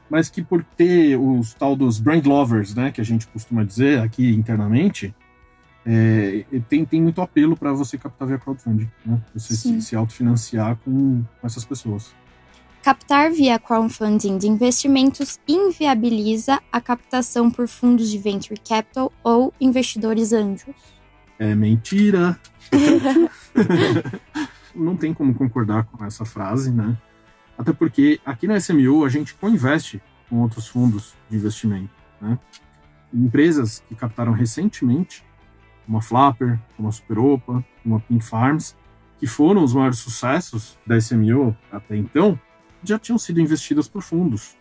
mas 0.10 0.30
que 0.30 0.42
por 0.42 0.64
ter 0.64 1.18
os 1.18 1.54
tal 1.54 1.76
dos 1.76 2.00
brand 2.00 2.26
lovers, 2.26 2.74
né, 2.74 2.92
que 2.92 3.00
a 3.00 3.04
gente 3.04 3.28
costuma 3.28 3.64
dizer 3.64 4.00
aqui 4.00 4.34
internamente, 4.34 5.14
é, 5.86 6.46
tem, 6.68 6.86
tem 6.86 7.02
muito 7.02 7.22
apelo 7.22 7.56
para 7.56 7.72
você 7.72 7.98
captar 7.98 8.28
via 8.28 8.38
crowdfunding, 8.38 8.90
né? 9.06 9.22
Você 9.34 9.56
se, 9.56 9.82
se, 9.82 9.96
autofinanciar 9.96 10.78
com, 10.84 11.24
com 11.40 11.48
essas 11.48 11.64
pessoas. 11.64 12.14
Captar 12.84 13.32
via 13.32 13.58
crowdfunding 13.58 14.38
de 14.38 14.48
investimentos 14.48 15.40
inviabiliza 15.48 16.62
a 16.72 16.80
captação 16.80 17.50
por 17.50 17.68
fundos 17.68 18.10
de 18.10 18.18
venture 18.18 18.60
capital 18.60 19.12
ou 19.24 19.54
investidores 19.60 20.34
anjos. 20.34 20.76
É 21.40 21.56
mentira! 21.56 22.40
Não 24.76 24.96
tem 24.96 25.14
como 25.14 25.34
concordar 25.34 25.86
com 25.86 26.04
essa 26.06 26.26
frase, 26.26 26.72
né? 26.72 26.98
Até 27.60 27.74
porque 27.74 28.22
aqui 28.26 28.48
na 28.48 28.56
SMU 28.56 29.04
a 29.04 29.10
gente 29.10 29.34
co-investe 29.34 30.02
com 30.30 30.38
outros 30.38 30.66
fundos 30.66 31.14
de 31.30 31.36
investimento. 31.36 31.94
Né? 32.22 32.40
Empresas 33.14 33.84
que 33.90 33.96
captaram 33.96 34.32
recentemente, 34.32 35.26
como 35.86 35.98
a 35.98 36.02
Flapper, 36.02 36.58
como 36.78 36.88
a 36.88 36.92
Superopa, 36.94 37.66
como 37.84 37.98
a 37.98 38.22
Farms, 38.22 38.78
que 39.20 39.28
foram 39.28 39.62
os 39.62 39.74
maiores 39.74 40.00
sucessos 40.00 40.80
da 40.88 40.98
SMU 40.98 41.54
até 41.70 41.98
então, 41.98 42.40
já 42.82 42.98
tinham 42.98 43.18
sido 43.18 43.42
investidas 43.42 43.90
por 43.90 44.02
fundos. 44.02 44.56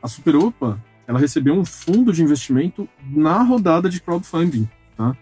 A 0.00 0.06
Superopa 0.06 0.80
ela 1.08 1.18
recebeu 1.18 1.54
um 1.54 1.64
fundo 1.64 2.12
de 2.12 2.22
investimento 2.22 2.88
na 3.04 3.42
rodada 3.42 3.90
de 3.90 4.00
crowdfunding, 4.00 4.70
tá? 4.96 5.16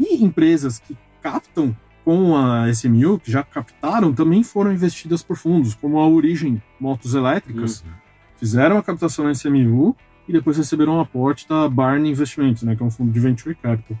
E 0.00 0.24
empresas 0.24 0.80
que 0.80 0.98
captam 1.22 1.74
com 2.04 2.36
a 2.36 2.68
SMU, 2.70 3.18
que 3.18 3.30
já 3.30 3.42
captaram, 3.42 4.12
também 4.12 4.42
foram 4.42 4.72
investidas 4.72 5.22
por 5.22 5.36
fundos, 5.36 5.74
como 5.74 5.98
a 5.98 6.06
Origem 6.06 6.62
Motos 6.78 7.14
Elétricas, 7.14 7.80
uhum. 7.80 7.92
fizeram 8.36 8.76
a 8.76 8.82
captação 8.82 9.24
na 9.24 9.32
SMU 9.32 9.96
e 10.28 10.32
depois 10.32 10.56
receberam 10.56 10.96
um 10.96 11.00
aporte 11.00 11.48
da 11.48 11.68
Barney 11.68 12.10
Investimentos, 12.10 12.62
né, 12.62 12.76
que 12.76 12.82
é 12.82 12.86
um 12.86 12.90
fundo 12.90 13.10
de 13.10 13.20
venture 13.20 13.54
capital. 13.54 13.96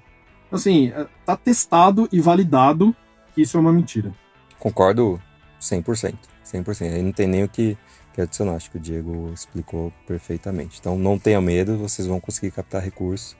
Assim, 0.52 0.88
é, 0.88 1.06
tá 1.24 1.36
testado 1.36 2.08
e 2.12 2.20
validado 2.20 2.94
que 3.34 3.42
isso 3.42 3.56
é 3.56 3.60
uma 3.60 3.72
mentira. 3.72 4.14
Concordo 4.58 5.20
100%. 5.60 6.14
100%. 6.44 6.94
Aí 6.94 7.02
não 7.02 7.12
tem 7.12 7.26
nem 7.26 7.42
o 7.42 7.48
que, 7.48 7.76
que 8.12 8.20
adicionar. 8.20 8.54
Acho 8.54 8.70
que 8.70 8.76
o 8.76 8.80
Diego 8.80 9.32
explicou 9.34 9.92
perfeitamente. 10.06 10.78
Então 10.78 10.96
não 10.96 11.18
tenha 11.18 11.40
medo, 11.40 11.76
vocês 11.76 12.06
vão 12.06 12.20
conseguir 12.20 12.52
captar 12.52 12.82
recursos 12.82 13.36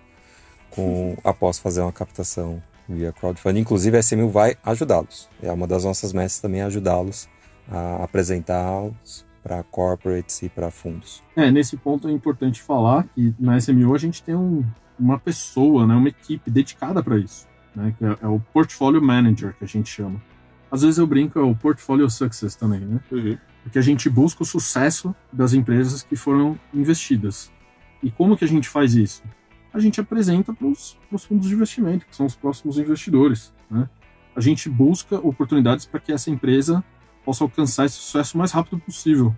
com, 0.70 1.16
após 1.22 1.58
fazer 1.58 1.82
uma 1.82 1.92
captação 1.92 2.62
via 2.88 3.12
crowdfunding. 3.12 3.60
Inclusive 3.60 3.96
a 3.96 4.00
SMU 4.00 4.28
vai 4.28 4.56
ajudá-los. 4.64 5.28
É 5.42 5.50
uma 5.52 5.66
das 5.66 5.84
nossas 5.84 6.12
metas 6.12 6.38
também 6.40 6.62
ajudá-los 6.62 7.28
a 7.70 8.04
apresentá-los 8.04 9.24
para 9.42 9.62
corporates 9.64 10.42
e 10.42 10.48
para 10.48 10.70
fundos. 10.70 11.22
É, 11.36 11.50
nesse 11.50 11.76
ponto 11.76 12.08
é 12.08 12.10
importante 12.10 12.62
falar 12.62 13.04
que 13.14 13.34
na 13.38 13.58
SMU 13.58 13.94
a 13.94 13.98
gente 13.98 14.22
tem 14.22 14.34
um, 14.34 14.64
uma 14.98 15.18
pessoa, 15.18 15.86
né, 15.86 15.94
uma 15.94 16.08
equipe 16.08 16.50
dedicada 16.50 17.02
para 17.02 17.18
isso, 17.18 17.46
né, 17.74 17.94
que 17.98 18.04
é, 18.04 18.16
é, 18.22 18.26
o 18.26 18.40
Portfolio 18.52 19.02
Manager, 19.02 19.54
que 19.58 19.64
a 19.64 19.68
gente 19.68 19.90
chama. 19.90 20.22
Às 20.70 20.82
vezes 20.82 20.98
eu 20.98 21.06
brinco, 21.06 21.38
é 21.38 21.42
o 21.42 21.54
Portfolio 21.54 22.08
Success 22.08 22.56
também, 22.56 22.80
né? 22.80 23.00
Uhum. 23.12 23.38
Porque 23.62 23.78
a 23.78 23.82
gente 23.82 24.10
busca 24.10 24.42
o 24.42 24.46
sucesso 24.46 25.14
das 25.32 25.52
empresas 25.52 26.02
que 26.02 26.16
foram 26.16 26.58
investidas. 26.72 27.50
E 28.02 28.10
como 28.10 28.36
que 28.36 28.44
a 28.44 28.48
gente 28.48 28.68
faz 28.68 28.94
isso? 28.94 29.22
A 29.74 29.80
gente 29.80 30.00
apresenta 30.00 30.54
para 30.54 30.68
os 30.68 30.96
fundos 31.24 31.48
de 31.48 31.54
investimento, 31.54 32.06
que 32.06 32.14
são 32.14 32.26
os 32.26 32.36
próximos 32.36 32.78
investidores, 32.78 33.52
né? 33.68 33.88
A 34.36 34.40
gente 34.40 34.70
busca 34.70 35.16
oportunidades 35.18 35.84
para 35.84 35.98
que 35.98 36.12
essa 36.12 36.30
empresa 36.30 36.82
possa 37.24 37.42
alcançar 37.42 37.84
esse 37.84 37.96
sucesso 37.96 38.36
o 38.36 38.38
mais 38.38 38.52
rápido 38.52 38.78
possível, 38.78 39.34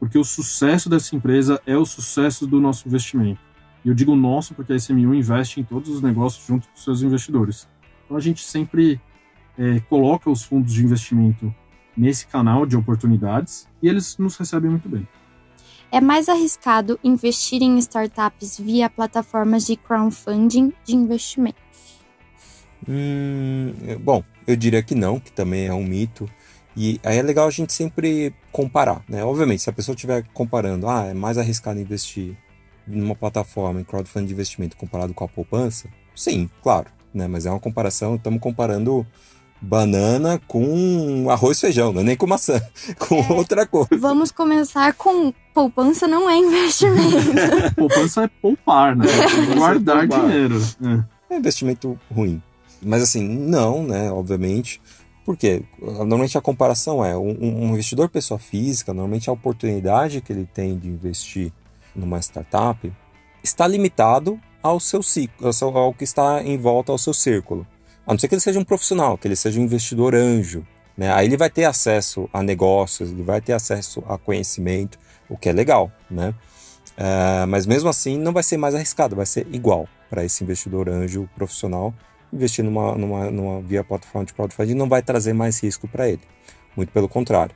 porque 0.00 0.18
o 0.18 0.24
sucesso 0.24 0.90
dessa 0.90 1.14
empresa 1.14 1.62
é 1.64 1.76
o 1.76 1.86
sucesso 1.86 2.48
do 2.48 2.60
nosso 2.60 2.88
investimento. 2.88 3.40
E 3.84 3.88
eu 3.88 3.94
digo 3.94 4.16
nosso 4.16 4.54
porque 4.54 4.72
a 4.72 4.76
SMU 4.76 5.14
investe 5.14 5.60
em 5.60 5.64
todos 5.64 5.88
os 5.88 6.02
negócios 6.02 6.44
junto 6.44 6.68
com 6.68 6.76
seus 6.76 7.02
investidores. 7.02 7.68
Então 8.04 8.16
a 8.16 8.20
gente 8.20 8.42
sempre 8.42 9.00
é, 9.56 9.78
coloca 9.80 10.28
os 10.28 10.42
fundos 10.42 10.72
de 10.72 10.84
investimento 10.84 11.54
nesse 11.96 12.26
canal 12.26 12.66
de 12.66 12.76
oportunidades 12.76 13.68
e 13.80 13.88
eles 13.88 14.18
nos 14.18 14.36
recebem 14.36 14.70
muito 14.70 14.88
bem. 14.88 15.06
É 15.90 16.00
mais 16.00 16.28
arriscado 16.28 16.98
investir 17.02 17.62
em 17.62 17.78
startups 17.78 18.58
via 18.58 18.90
plataformas 18.90 19.66
de 19.66 19.76
crowdfunding 19.76 20.72
de 20.84 20.94
investimentos? 20.94 21.62
Hum, 22.88 23.72
bom, 24.00 24.22
eu 24.46 24.56
diria 24.56 24.82
que 24.82 24.94
não, 24.94 25.18
que 25.18 25.32
também 25.32 25.66
é 25.66 25.72
um 25.72 25.84
mito. 25.84 26.28
E 26.76 27.00
aí 27.02 27.16
é 27.16 27.22
legal 27.22 27.46
a 27.48 27.50
gente 27.50 27.72
sempre 27.72 28.34
comparar, 28.52 29.02
né? 29.08 29.24
Obviamente, 29.24 29.62
se 29.62 29.70
a 29.70 29.72
pessoa 29.72 29.94
estiver 29.94 30.24
comparando, 30.34 30.88
ah, 30.88 31.06
é 31.06 31.14
mais 31.14 31.38
arriscado 31.38 31.80
investir 31.80 32.36
numa 32.86 33.14
plataforma 33.14 33.80
em 33.80 33.84
crowdfunding 33.84 34.26
de 34.26 34.34
investimento 34.34 34.76
comparado 34.76 35.14
com 35.14 35.24
a 35.24 35.28
poupança? 35.28 35.88
Sim, 36.14 36.50
claro, 36.62 36.88
né? 37.14 37.26
Mas 37.26 37.46
é 37.46 37.50
uma 37.50 37.60
comparação, 37.60 38.16
estamos 38.16 38.40
comparando 38.40 39.06
banana 39.60 40.38
com 40.46 41.28
arroz 41.30 41.56
e 41.56 41.60
feijão, 41.62 41.92
não 41.92 42.02
é 42.02 42.04
nem 42.04 42.16
com 42.16 42.26
maçã, 42.26 42.60
com 43.08 43.16
é. 43.16 43.32
outra 43.32 43.66
coisa. 43.66 43.96
Vamos 43.96 44.30
começar 44.30 44.92
com 44.94 45.32
poupança 45.56 46.06
não 46.06 46.28
é 46.28 46.36
investimento. 46.36 47.32
poupança 47.74 48.24
é 48.24 48.28
poupar, 48.42 48.94
né? 48.94 49.06
É. 49.06 49.54
Guardar 49.54 50.06
dinheiro. 50.06 50.60
É. 51.30 51.34
é 51.34 51.38
investimento 51.38 51.98
ruim. 52.14 52.42
Mas 52.82 53.02
assim, 53.02 53.26
não, 53.26 53.82
né? 53.82 54.12
Obviamente. 54.12 54.82
Porque 55.24 55.62
normalmente 55.80 56.36
a 56.36 56.42
comparação 56.42 57.02
é 57.02 57.16
um, 57.16 57.36
um, 57.40 57.72
investidor 57.72 58.08
pessoa 58.08 58.38
física, 58.38 58.92
normalmente 58.92 59.30
a 59.30 59.32
oportunidade 59.32 60.20
que 60.20 60.32
ele 60.32 60.46
tem 60.52 60.78
de 60.78 60.88
investir 60.88 61.50
numa 61.96 62.20
startup 62.20 62.92
está 63.42 63.66
limitado 63.66 64.38
ao 64.62 64.78
seu 64.78 65.02
ciclo, 65.02 65.50
ao, 65.62 65.78
ao 65.78 65.94
que 65.94 66.04
está 66.04 66.42
em 66.44 66.58
volta 66.58 66.92
ao 66.92 66.98
seu 66.98 67.14
círculo. 67.14 67.66
A 68.06 68.12
não 68.12 68.18
ser 68.20 68.28
que 68.28 68.34
ele 68.34 68.40
seja 68.42 68.60
um 68.60 68.64
profissional, 68.64 69.18
que 69.18 69.26
ele 69.26 69.34
seja 69.34 69.58
um 69.58 69.64
investidor 69.64 70.14
anjo. 70.14 70.64
Né? 70.96 71.12
Aí 71.12 71.26
ele 71.26 71.36
vai 71.36 71.50
ter 71.50 71.64
acesso 71.64 72.28
a 72.32 72.40
negócios, 72.40 73.10
ele 73.10 73.22
vai 73.22 73.40
ter 73.40 73.52
acesso 73.52 74.04
a 74.06 74.16
conhecimento, 74.16 74.96
o 75.28 75.36
que 75.36 75.48
é 75.48 75.52
legal. 75.52 75.90
Né? 76.10 76.34
Uh, 76.96 77.46
mas 77.48 77.66
mesmo 77.66 77.88
assim 77.88 78.18
não 78.18 78.32
vai 78.32 78.42
ser 78.42 78.56
mais 78.56 78.74
arriscado, 78.74 79.16
vai 79.16 79.26
ser 79.26 79.46
igual 79.52 79.88
para 80.08 80.24
esse 80.24 80.42
investidor 80.44 80.88
anjo 80.88 81.28
profissional 81.34 81.92
investir 82.32 82.64
numa, 82.64 82.94
numa, 82.96 83.30
numa 83.30 83.60
via 83.60 83.84
plataforma 83.84 84.26
de 84.26 84.34
crowdfunding 84.34 84.74
não 84.74 84.88
vai 84.88 85.02
trazer 85.02 85.32
mais 85.32 85.62
risco 85.62 85.88
para 85.88 86.08
ele. 86.08 86.22
Muito 86.76 86.92
pelo 86.92 87.08
contrário. 87.08 87.54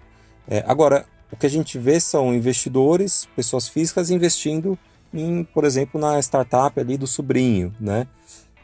É, 0.49 0.65
agora, 0.67 1.05
o 1.31 1.37
que 1.37 1.47
a 1.47 1.50
gente 1.50 1.79
vê 1.79 2.00
são 2.00 2.35
investidores, 2.35 3.29
pessoas 3.37 3.69
físicas 3.69 4.11
investindo 4.11 4.79
em, 5.12 5.45
por 5.45 5.65
exemplo, 5.65 6.00
na 6.00 6.19
startup 6.21 6.79
ali 6.79 6.97
do 6.97 7.07
sobrinho, 7.07 7.75
né? 7.79 8.07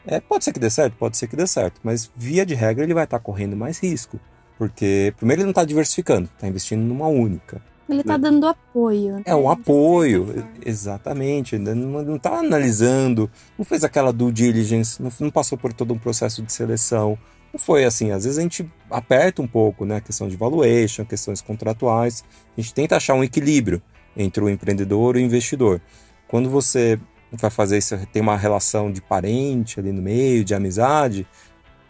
É, 0.05 0.21
pode 0.21 0.45
ser 0.45 0.53
que 0.53 0.59
dê 0.59 0.69
certo, 0.69 0.95
pode 0.97 1.17
ser 1.17 1.27
que 1.27 1.35
dê 1.35 1.45
certo, 1.45 1.81
mas 1.83 2.09
via 2.15 2.45
de 2.45 2.55
regra 2.55 2.83
ele 2.83 2.93
vai 2.93 3.03
estar 3.03 3.19
tá 3.19 3.23
correndo 3.23 3.57
mais 3.57 3.77
risco, 3.77 4.17
porque 4.57 5.13
primeiro 5.17 5.41
ele 5.41 5.47
não 5.47 5.51
está 5.51 5.65
diversificando, 5.65 6.29
está 6.33 6.47
investindo 6.47 6.81
numa 6.81 7.07
única. 7.07 7.61
Ele 7.89 8.01
está 8.01 8.17
dando 8.17 8.45
apoio. 8.47 9.15
Né? 9.15 9.23
É 9.25 9.35
um 9.35 9.49
apoio, 9.49 10.45
exatamente. 10.65 11.57
Não 11.57 12.15
está 12.15 12.39
analisando, 12.39 13.29
não 13.57 13.63
fez 13.63 13.83
aquela 13.83 14.11
due 14.11 14.31
diligence, 14.31 15.01
não, 15.01 15.11
não 15.19 15.29
passou 15.29 15.57
por 15.57 15.71
todo 15.71 15.93
um 15.93 15.97
processo 15.97 16.41
de 16.41 16.51
seleção. 16.51 17.17
Não 17.53 17.59
foi 17.59 17.85
assim. 17.85 18.11
Às 18.11 18.25
vezes 18.25 18.37
a 18.37 18.41
gente 18.41 18.69
aperta 18.91 19.41
um 19.41 19.47
pouco, 19.47 19.85
né? 19.85 19.97
A 19.97 20.01
questão 20.01 20.27
de 20.27 20.35
valuation, 20.35 21.05
questões 21.05 21.41
contratuais. 21.41 22.23
A 22.57 22.61
gente 22.61 22.73
tenta 22.73 22.97
achar 22.97 23.13
um 23.13 23.23
equilíbrio 23.23 23.81
entre 24.15 24.43
o 24.43 24.49
empreendedor 24.49 25.15
e 25.15 25.21
o 25.21 25.25
investidor. 25.25 25.81
Quando 26.27 26.49
você 26.49 26.99
vai 27.31 27.49
fazer 27.49 27.77
isso, 27.77 27.97
tem 28.11 28.21
uma 28.21 28.37
relação 28.37 28.91
de 28.91 29.01
parente 29.01 29.79
ali 29.79 29.91
no 29.91 30.01
meio, 30.01 30.43
de 30.43 30.53
amizade, 30.53 31.27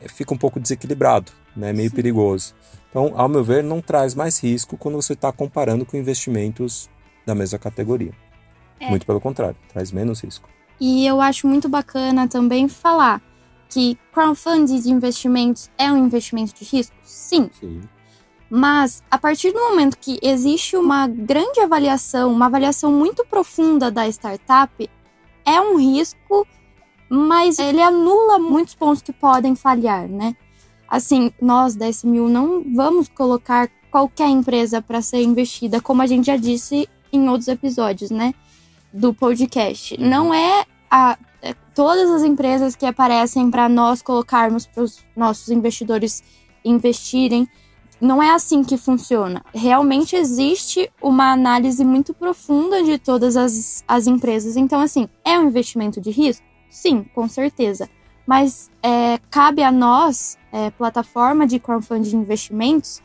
fica 0.09 0.33
um 0.33 0.37
pouco 0.37 0.59
desequilibrado, 0.59 1.31
né? 1.57 1.73
Meio 1.73 1.89
Sim. 1.89 1.95
perigoso. 1.95 2.53
Então, 2.89 3.13
ao 3.15 3.27
meu 3.27 3.43
ver, 3.43 3.63
não 3.63 3.81
traz 3.81 4.15
mais 4.15 4.41
risco 4.41 4.77
quando 4.77 4.95
você 4.95 5.13
está 5.13 5.31
comparando 5.31 5.85
com 5.85 5.97
investimentos 5.97 6.89
da 7.25 7.35
mesma 7.35 7.59
categoria. 7.59 8.11
É. 8.79 8.89
Muito 8.89 9.05
pelo 9.05 9.19
contrário, 9.19 9.57
traz 9.73 9.91
menos 9.91 10.21
risco. 10.21 10.47
E 10.79 11.05
eu 11.05 11.19
acho 11.19 11.47
muito 11.47 11.67
bacana 11.67 12.27
também 12.27 12.69
falar 12.69 13.21
que 13.69 13.97
crowdfunding 14.13 14.79
de 14.79 14.89
investimentos 14.89 15.69
é 15.77 15.91
um 15.91 15.97
investimento 15.97 16.53
de 16.53 16.63
risco? 16.63 16.95
Sim. 17.03 17.49
Sim. 17.59 17.81
Mas 18.49 19.03
a 19.11 19.17
partir 19.17 19.51
do 19.51 19.59
momento 19.59 19.97
que 19.97 20.19
existe 20.21 20.77
uma 20.77 21.07
grande 21.07 21.59
avaliação, 21.59 22.31
uma 22.31 22.45
avaliação 22.45 22.91
muito 22.91 23.25
profunda 23.25 23.91
da 23.91 24.07
startup, 24.07 24.89
é 25.45 25.59
um 25.59 25.77
risco, 25.77 26.47
mas 27.09 27.59
ele 27.59 27.81
anula 27.81 28.39
muitos 28.39 28.73
pontos 28.73 29.01
que 29.01 29.11
podem 29.11 29.55
falhar, 29.55 30.07
né? 30.07 30.35
Assim, 30.87 31.31
nós 31.41 31.75
da 31.75 31.89
SMU 31.89 32.29
não 32.29 32.63
vamos 32.73 33.07
colocar 33.07 33.69
qualquer 33.91 34.29
empresa 34.29 34.81
para 34.81 35.01
ser 35.01 35.21
investida, 35.21 35.81
como 35.81 36.01
a 36.01 36.07
gente 36.07 36.25
já 36.25 36.37
disse 36.37 36.87
em 37.11 37.29
outros 37.29 37.47
episódios, 37.47 38.11
né, 38.11 38.33
do 38.91 39.13
podcast. 39.13 39.95
Uhum. 39.95 40.07
Não 40.07 40.33
é 40.33 40.65
a 40.89 41.17
é, 41.41 41.53
todas 41.75 42.09
as 42.09 42.23
empresas 42.23 42.75
que 42.75 42.85
aparecem 42.85 43.51
para 43.51 43.69
nós 43.69 44.01
colocarmos 44.01 44.65
para 44.65 44.83
os 44.83 45.05
nossos 45.15 45.49
investidores 45.49 46.23
investirem. 46.65 47.47
Não 47.99 48.21
é 48.21 48.31
assim 48.31 48.63
que 48.63 48.77
funciona. 48.77 49.43
Realmente 49.53 50.15
existe 50.15 50.91
uma 51.01 51.31
análise 51.31 51.83
muito 51.83 52.13
profunda 52.13 52.83
de 52.83 52.97
todas 52.97 53.35
as, 53.35 53.83
as 53.87 54.07
empresas. 54.07 54.55
Então, 54.55 54.79
assim, 54.79 55.07
é 55.25 55.37
um 55.39 55.47
investimento 55.47 55.99
de 55.99 56.11
risco? 56.11 56.45
Sim, 56.69 57.03
com 57.15 57.27
certeza 57.27 57.89
mas 58.27 58.69
é, 58.83 59.19
cabe 59.31 59.63
a 59.63 59.71
nós, 59.71 60.37
é, 60.51 60.69
plataforma 60.71 61.47
de 61.47 61.59
crowdfunding 61.59 62.09
de 62.09 62.15
investimentos, 62.17 63.01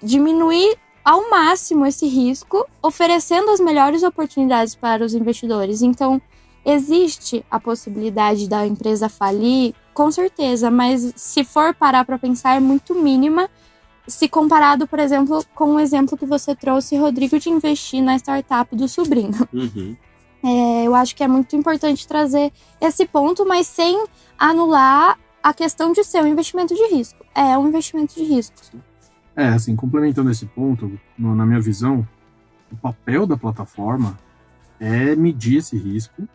diminuir 0.00 0.78
ao 1.04 1.28
máximo 1.28 1.84
esse 1.84 2.06
risco, 2.06 2.64
oferecendo 2.80 3.50
as 3.50 3.58
melhores 3.58 4.04
oportunidades 4.04 4.76
para 4.76 5.04
os 5.04 5.12
investidores. 5.12 5.82
Então, 5.82 6.22
existe 6.64 7.44
a 7.50 7.58
possibilidade 7.58 8.48
da 8.48 8.64
empresa 8.64 9.08
falir, 9.08 9.74
com 9.92 10.10
certeza, 10.10 10.70
mas 10.70 11.12
se 11.16 11.42
for 11.44 11.74
parar 11.74 12.04
para 12.04 12.18
pensar, 12.18 12.56
é 12.56 12.60
muito 12.60 12.94
mínima 12.94 13.50
se 14.06 14.28
comparado, 14.28 14.86
por 14.86 14.98
exemplo, 14.98 15.44
com 15.54 15.74
o 15.74 15.80
exemplo 15.80 16.16
que 16.16 16.26
você 16.26 16.54
trouxe, 16.54 16.96
Rodrigo, 16.96 17.38
de 17.38 17.50
investir 17.50 18.02
na 18.02 18.16
startup 18.16 18.74
do 18.76 18.86
sobrinho. 18.86 19.48
Uhum. 19.52 19.96
É, 20.44 20.86
eu 20.86 20.94
acho 20.94 21.16
que 21.16 21.24
é 21.24 21.28
muito 21.28 21.56
importante 21.56 22.06
trazer 22.06 22.52
esse 22.78 23.06
ponto, 23.06 23.46
mas 23.46 23.66
sem 23.66 24.04
anular 24.38 25.18
a 25.42 25.54
questão 25.54 25.90
de 25.90 26.04
ser 26.04 26.22
um 26.22 26.26
investimento 26.26 26.74
de 26.74 26.94
risco. 26.94 27.24
É 27.34 27.56
um 27.56 27.66
investimento 27.66 28.14
de 28.14 28.24
risco. 28.24 28.56
É, 29.34 29.48
assim, 29.48 29.74
complementando 29.74 30.30
esse 30.30 30.44
ponto, 30.44 31.00
no, 31.16 31.34
na 31.34 31.46
minha 31.46 31.60
visão, 31.60 32.06
o 32.70 32.76
papel 32.76 33.26
da 33.26 33.38
plataforma 33.38 34.18
é 34.78 35.16
medir 35.16 35.58
esse 35.58 35.78
risco 35.78 36.28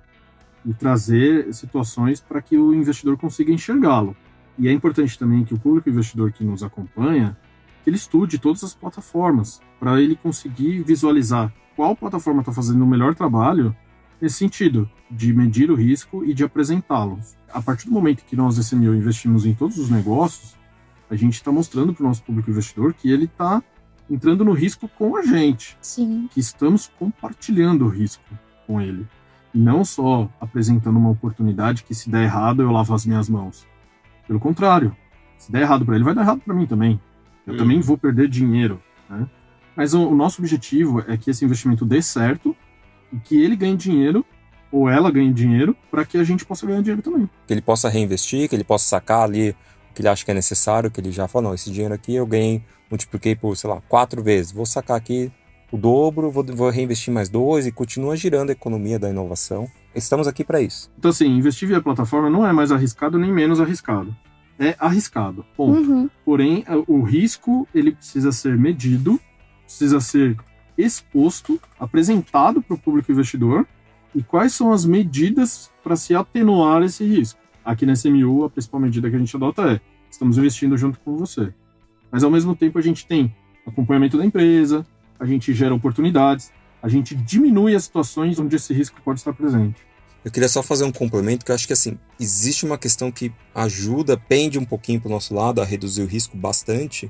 e 0.66 0.74
trazer 0.74 1.54
situações 1.54 2.20
para 2.20 2.42
que 2.42 2.58
o 2.58 2.74
investidor 2.74 3.16
consiga 3.16 3.52
enxergá-lo. 3.52 4.18
E 4.58 4.68
é 4.68 4.72
importante 4.72 5.20
também 5.20 5.46
que 5.46 5.54
o 5.54 5.60
público 5.60 5.88
investidor 5.88 6.32
que 6.32 6.44
nos 6.44 6.64
acompanha, 6.64 7.38
ele 7.86 7.96
estude 7.96 8.40
todas 8.40 8.64
as 8.64 8.74
plataformas, 8.74 9.62
para 9.80 10.02
ele 10.02 10.16
conseguir 10.16 10.82
visualizar 10.82 11.54
qual 11.76 11.96
plataforma 11.96 12.42
está 12.42 12.52
fazendo 12.52 12.84
o 12.84 12.88
melhor 12.88 13.14
trabalho 13.14 13.74
nesse 14.22 14.36
sentido, 14.36 14.90
de 15.10 15.34
medir 15.34 15.72
o 15.72 15.76
risco 15.76 16.24
e 16.24 16.34
de 16.34 16.44
apresentá-los. 16.44 17.36
A 17.52 17.62
partir 17.62 17.86
do 17.86 17.92
momento 17.92 18.24
que 18.26 18.36
nós, 18.36 18.58
SMU, 18.58 18.94
investimos 18.96 19.46
em 19.46 19.54
todos 19.54 19.78
os 19.78 19.90
negócios, 19.90 20.56
a 21.10 21.16
gente 21.16 21.34
está 21.34 21.52
mostrando 21.52 21.94
para 21.94 22.04
o 22.04 22.08
nosso 22.08 22.24
público 22.24 22.52
investidor 22.52 22.94
que 22.94 23.10
ele 23.10 23.26
está 23.26 23.64
entrando 24.10 24.46
no 24.46 24.54
risco 24.54 24.88
com 24.88 25.16
a 25.16 25.22
gente. 25.22 25.78
Sim. 25.82 26.28
Que 26.32 26.40
estamos 26.40 26.92
compartilhando 27.00 27.86
o 27.86 27.90
risco 27.90 28.24
com 28.68 28.80
ele. 28.80 29.08
E 29.54 29.58
não 29.58 29.84
só 29.84 30.30
apresentando 30.40 30.98
uma 30.98 31.10
oportunidade 31.10 31.84
que 31.84 31.96
se 31.96 32.10
der 32.10 32.24
errado 32.24 32.62
eu 32.62 32.72
lavo 32.72 32.94
as 32.94 33.06
minhas 33.06 33.28
mãos. 33.28 33.68
Pelo 34.28 34.40
contrário, 34.40 34.96
se 35.38 35.52
der 35.52 35.62
errado 35.62 35.86
para 35.86 35.96
ele, 35.96 36.04
vai 36.04 36.14
dar 36.14 36.22
errado 36.22 36.42
para 36.42 36.54
mim 36.54 36.68
também. 36.68 37.00
Eu 37.48 37.56
hum. 37.56 37.58
também 37.58 37.82
vou 37.82 37.98
perder 37.98 38.28
dinheiro. 38.28 38.82
Né? 39.10 39.28
Mas 39.76 39.94
o, 39.94 40.08
o 40.08 40.16
nosso 40.16 40.42
objetivo 40.42 41.04
é 41.08 41.18
que 41.18 41.32
esse 41.32 41.44
investimento 41.44 41.86
dê 41.86 42.02
certo 42.02 42.56
que 43.24 43.42
ele 43.42 43.56
ganhe 43.56 43.76
dinheiro 43.76 44.26
ou 44.72 44.90
ela 44.90 45.12
ganhe 45.12 45.34
dinheiro 45.34 45.76
para 45.90 46.06
que 46.06 46.18
a 46.18 46.24
gente 46.24 46.46
possa 46.46 46.66
ganhar 46.66 46.82
dinheiro 46.82 47.02
também. 47.02 47.30
Que 47.48 47.54
ele 47.54 47.62
possa 47.62 47.90
reinvestir, 47.90 48.48
que 48.48 48.56
ele 48.56 48.64
possa 48.64 48.86
sacar 48.86 49.24
ali 49.24 49.56
o 49.92 49.94
que 49.94 50.02
ele 50.02 50.10
acha 50.10 50.24
que 50.24 50.32
é 50.32 50.34
necessário, 50.34 50.92
que 50.92 51.00
ele 51.00 51.12
já 51.12 51.28
fala, 51.28 51.50
não, 51.50 51.54
esse 51.56 51.72
dinheiro 51.72 51.94
aqui 51.94 52.16
eu 52.16 52.26
ganhei, 52.26 52.64
multipliquei 52.90 53.36
por, 53.36 53.56
sei 53.58 53.70
lá, 53.70 53.82
quatro 53.90 54.24
vezes, 54.24 54.52
vou 54.52 54.66
sacar 54.66 54.98
aqui 54.98 55.32
o 55.72 55.78
dobro, 55.78 56.32
vou, 56.32 56.44
vou 56.44 56.70
reinvestir 56.70 57.14
mais 57.14 57.30
dois 57.30 57.68
e 57.68 57.72
continua 57.72 58.16
girando 58.16 58.50
a 58.50 58.54
economia 58.54 58.98
da 58.98 59.10
inovação. 59.10 59.68
Estamos 59.94 60.28
aqui 60.28 60.44
para 60.44 60.62
isso. 60.62 60.92
Então, 60.98 61.10
assim, 61.10 61.28
investir 61.28 61.68
via 61.68 61.82
plataforma 61.82 62.30
não 62.30 62.46
é 62.46 62.52
mais 62.52 62.72
arriscado 62.72 63.18
nem 63.18 63.32
menos 63.32 63.60
arriscado. 63.60 64.16
É 64.58 64.76
arriscado, 64.78 65.46
ponto. 65.56 65.90
Uhum. 65.90 66.10
Porém, 66.26 66.66
o 66.88 67.02
risco 67.02 67.68
ele 67.74 67.92
precisa 67.92 68.32
ser 68.32 68.58
medido, 68.58 69.20
precisa 69.64 70.00
ser 70.02 70.36
exposto, 70.80 71.60
apresentado 71.80 72.62
para 72.62 72.76
o 72.76 72.80
público 72.80 73.12
investidor 73.12 73.68
e 74.16 74.24
quais 74.24 74.54
são 74.54 74.72
as 74.72 74.86
medidas 74.86 75.70
para 75.84 75.96
se 75.96 76.16
atenuar 76.16 76.82
esse 76.84 77.04
risco. 77.04 77.40
Aqui 77.64 77.86
na 77.86 77.94
SMU, 77.94 78.46
a 78.46 78.50
principal 78.50 78.80
medida 78.80 79.10
que 79.10 79.16
a 79.16 79.20
gente 79.20 79.36
adota 79.36 79.74
é: 79.74 79.82
estamos 80.10 80.38
investindo 80.38 80.78
junto 80.78 81.00
com 81.00 81.18
você. 81.18 81.54
Mas 82.12 82.24
ao 82.24 82.32
mesmo 82.32 82.56
tempo, 82.56 82.80
a 82.80 82.82
gente 82.82 83.06
tem 83.06 83.36
acompanhamento 83.66 84.18
da 84.18 84.26
empresa, 84.26 84.86
a 85.20 85.26
gente 85.26 85.54
gera 85.54 85.76
oportunidades, 85.76 86.52
a 86.82 86.88
gente 86.88 87.14
diminui 87.14 87.76
as 87.76 87.84
situações 87.84 88.40
onde 88.40 88.56
esse 88.56 88.74
risco 88.74 89.00
pode 89.04 89.20
estar 89.20 89.34
presente. 89.34 89.90
Eu 90.24 90.32
queria 90.32 90.50
só 90.50 90.62
fazer 90.62 90.84
um 90.84 90.92
complemento 90.92 91.46
que 91.46 91.52
eu 91.52 91.56
acho 91.56 91.68
que 91.68 91.74
assim, 91.74 91.98
existe 92.20 92.66
uma 92.66 92.78
questão 92.78 93.12
que 93.12 93.32
ajuda, 93.56 94.18
pende 94.18 94.60
um 94.60 94.66
pouquinho 94.66 95.00
para 95.00 95.08
o 95.08 95.12
nosso 95.12 95.34
lado 95.34 95.62
a 95.62 95.66
reduzir 95.66 96.02
o 96.02 96.06
risco 96.06 96.36
bastante, 96.36 97.10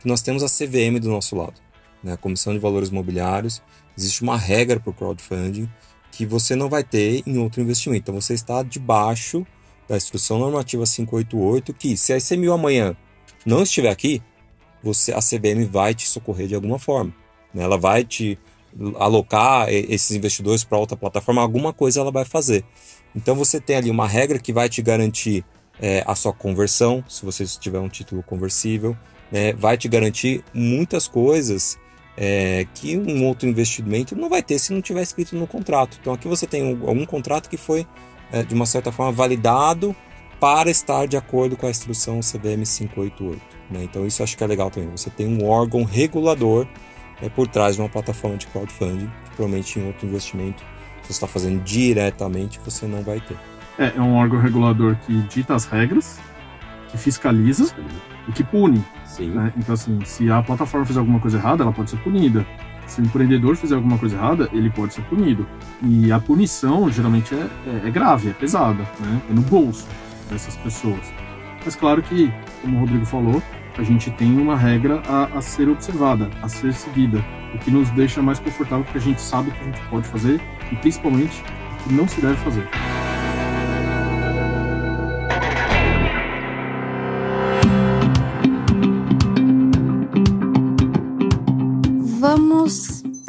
que 0.00 0.06
nós 0.06 0.22
temos 0.22 0.42
a 0.42 0.46
CVM 0.46 1.00
do 1.00 1.08
nosso 1.08 1.34
lado, 1.34 1.60
né? 2.04 2.12
a 2.12 2.16
Comissão 2.16 2.52
de 2.52 2.58
Valores 2.60 2.90
Imobiliários. 2.90 3.62
Existe 3.96 4.22
uma 4.22 4.36
regra 4.36 4.78
para 4.78 4.90
o 4.90 4.94
crowdfunding 4.94 5.68
que 6.12 6.24
você 6.24 6.54
não 6.54 6.68
vai 6.68 6.84
ter 6.84 7.22
em 7.26 7.38
outro 7.38 7.60
investimento. 7.60 8.02
Então 8.02 8.20
você 8.20 8.34
está 8.34 8.62
debaixo 8.62 9.44
da 9.88 9.96
Instrução 9.96 10.38
Normativa 10.38 10.84
588, 10.84 11.74
que 11.74 11.96
se 11.96 12.12
a 12.12 12.18
ICMU 12.18 12.52
amanhã 12.52 12.96
não 13.44 13.62
estiver 13.62 13.90
aqui, 13.90 14.22
você 14.82 15.12
a 15.12 15.18
CVM 15.18 15.66
vai 15.68 15.94
te 15.94 16.06
socorrer 16.06 16.46
de 16.46 16.54
alguma 16.54 16.78
forma. 16.78 17.12
Né? 17.52 17.64
Ela 17.64 17.78
vai 17.78 18.04
te 18.04 18.38
alocar 18.96 19.68
esses 19.68 20.10
investidores 20.10 20.64
para 20.64 20.78
outra 20.78 20.96
plataforma, 20.96 21.40
alguma 21.40 21.72
coisa 21.72 22.00
ela 22.00 22.10
vai 22.10 22.24
fazer. 22.24 22.64
Então 23.14 23.34
você 23.34 23.60
tem 23.60 23.76
ali 23.76 23.90
uma 23.90 24.06
regra 24.06 24.38
que 24.38 24.52
vai 24.52 24.68
te 24.68 24.82
garantir 24.82 25.44
é, 25.80 26.02
a 26.06 26.14
sua 26.14 26.32
conversão, 26.32 27.04
se 27.08 27.24
você 27.24 27.44
tiver 27.44 27.78
um 27.78 27.88
título 27.88 28.22
conversível, 28.22 28.96
né? 29.30 29.52
vai 29.52 29.76
te 29.76 29.88
garantir 29.88 30.44
muitas 30.52 31.06
coisas 31.06 31.78
é, 32.16 32.66
que 32.74 32.96
um 32.96 33.24
outro 33.26 33.48
investimento 33.48 34.14
não 34.16 34.28
vai 34.28 34.42
ter 34.42 34.58
se 34.58 34.72
não 34.72 34.80
tiver 34.80 35.02
escrito 35.02 35.36
no 35.36 35.46
contrato. 35.46 35.98
Então 36.00 36.12
aqui 36.12 36.28
você 36.28 36.46
tem 36.46 36.62
um, 36.62 36.88
algum 36.88 37.04
contrato 37.04 37.48
que 37.48 37.56
foi 37.56 37.86
é, 38.32 38.42
de 38.42 38.54
uma 38.54 38.66
certa 38.66 38.92
forma 38.92 39.12
validado 39.12 39.94
para 40.40 40.70
estar 40.70 41.06
de 41.06 41.16
acordo 41.16 41.56
com 41.56 41.66
a 41.66 41.70
instrução 41.70 42.20
CVM 42.20 42.64
588. 42.64 43.40
Né? 43.70 43.84
Então 43.84 44.06
isso 44.06 44.22
acho 44.22 44.36
que 44.36 44.44
é 44.44 44.46
legal 44.46 44.70
também. 44.70 44.90
Você 44.90 45.10
tem 45.10 45.26
um 45.26 45.46
órgão 45.46 45.84
regulador 45.84 46.66
é, 47.22 47.28
por 47.28 47.48
trás 47.48 47.76
de 47.76 47.82
uma 47.82 47.88
plataforma 47.88 48.36
de 48.36 48.46
crowdfunding, 48.46 49.06
que 49.06 49.36
provavelmente 49.36 49.78
em 49.78 49.86
outro 49.86 50.06
investimento, 50.06 50.62
se 51.02 51.08
você 51.08 51.12
está 51.12 51.26
fazendo 51.26 51.62
diretamente, 51.62 52.60
você 52.64 52.86
não 52.86 53.02
vai 53.02 53.20
ter. 53.20 53.36
É, 53.78 53.92
é 53.96 54.00
um 54.00 54.14
órgão 54.14 54.38
regulador 54.40 54.96
que 55.06 55.22
dita 55.22 55.54
as 55.54 55.64
regras, 55.64 56.18
que 56.90 56.98
fiscaliza 56.98 57.74
e 58.28 58.32
que 58.32 58.44
pune. 58.44 58.84
Né? 59.22 59.52
Então, 59.56 59.74
assim, 59.74 59.98
se 60.04 60.30
a 60.30 60.42
plataforma 60.42 60.84
fizer 60.86 61.00
alguma 61.00 61.20
coisa 61.20 61.38
errada, 61.38 61.62
ela 61.62 61.72
pode 61.72 61.90
ser 61.90 61.96
punida. 61.98 62.46
Se 62.86 63.00
o 63.00 63.04
empreendedor 63.04 63.56
fizer 63.56 63.74
alguma 63.74 63.96
coisa 63.96 64.16
errada, 64.16 64.48
ele 64.52 64.70
pode 64.70 64.94
ser 64.94 65.02
punido. 65.02 65.46
E 65.82 66.12
a 66.12 66.20
punição, 66.20 66.90
geralmente, 66.90 67.34
é, 67.34 67.48
é, 67.66 67.88
é 67.88 67.90
grave, 67.90 68.30
é 68.30 68.32
pesada, 68.32 68.82
né? 69.00 69.22
é 69.30 69.32
no 69.32 69.40
bolso 69.42 69.86
dessas 70.30 70.56
pessoas. 70.56 71.12
Mas, 71.64 71.74
claro 71.74 72.02
que, 72.02 72.30
como 72.60 72.76
o 72.76 72.80
Rodrigo 72.80 73.06
falou, 73.06 73.42
a 73.76 73.82
gente 73.82 74.10
tem 74.12 74.38
uma 74.38 74.56
regra 74.56 75.02
a, 75.08 75.38
a, 75.38 75.40
ser 75.40 75.68
observada, 75.68 76.30
a 76.42 76.48
ser 76.48 76.72
seguida, 76.72 77.24
o 77.54 77.58
que 77.58 77.70
nos 77.70 77.90
deixa 77.90 78.22
mais 78.22 78.38
confortável 78.38 78.84
porque 78.84 78.98
a 78.98 79.00
gente 79.00 79.20
sabe 79.20 79.50
o 79.50 79.52
que 79.52 79.60
a 79.60 79.64
gente 79.64 79.80
pode 79.88 80.06
fazer 80.08 80.40
e 80.70 80.76
principalmente 80.76 81.42
o 81.80 81.88
que 81.88 81.94
não 81.94 82.06
se 82.06 82.20
deve 82.20 82.36
fazer. 82.36 82.68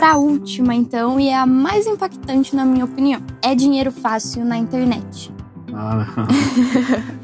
A 0.06 0.18
última 0.18 0.76
então 0.76 1.20
e 1.20 1.30
é 1.30 1.36
a 1.36 1.48
mais 1.48 1.88
impactante 1.88 2.56
na 2.56 2.64
minha 2.64 2.86
opinião. 2.86 3.20
É 3.42 3.56
dinheiro 3.56 3.92
fácil 3.92 4.46
na 4.46 4.56
internet. 4.56 5.34
Ah, 5.74 6.06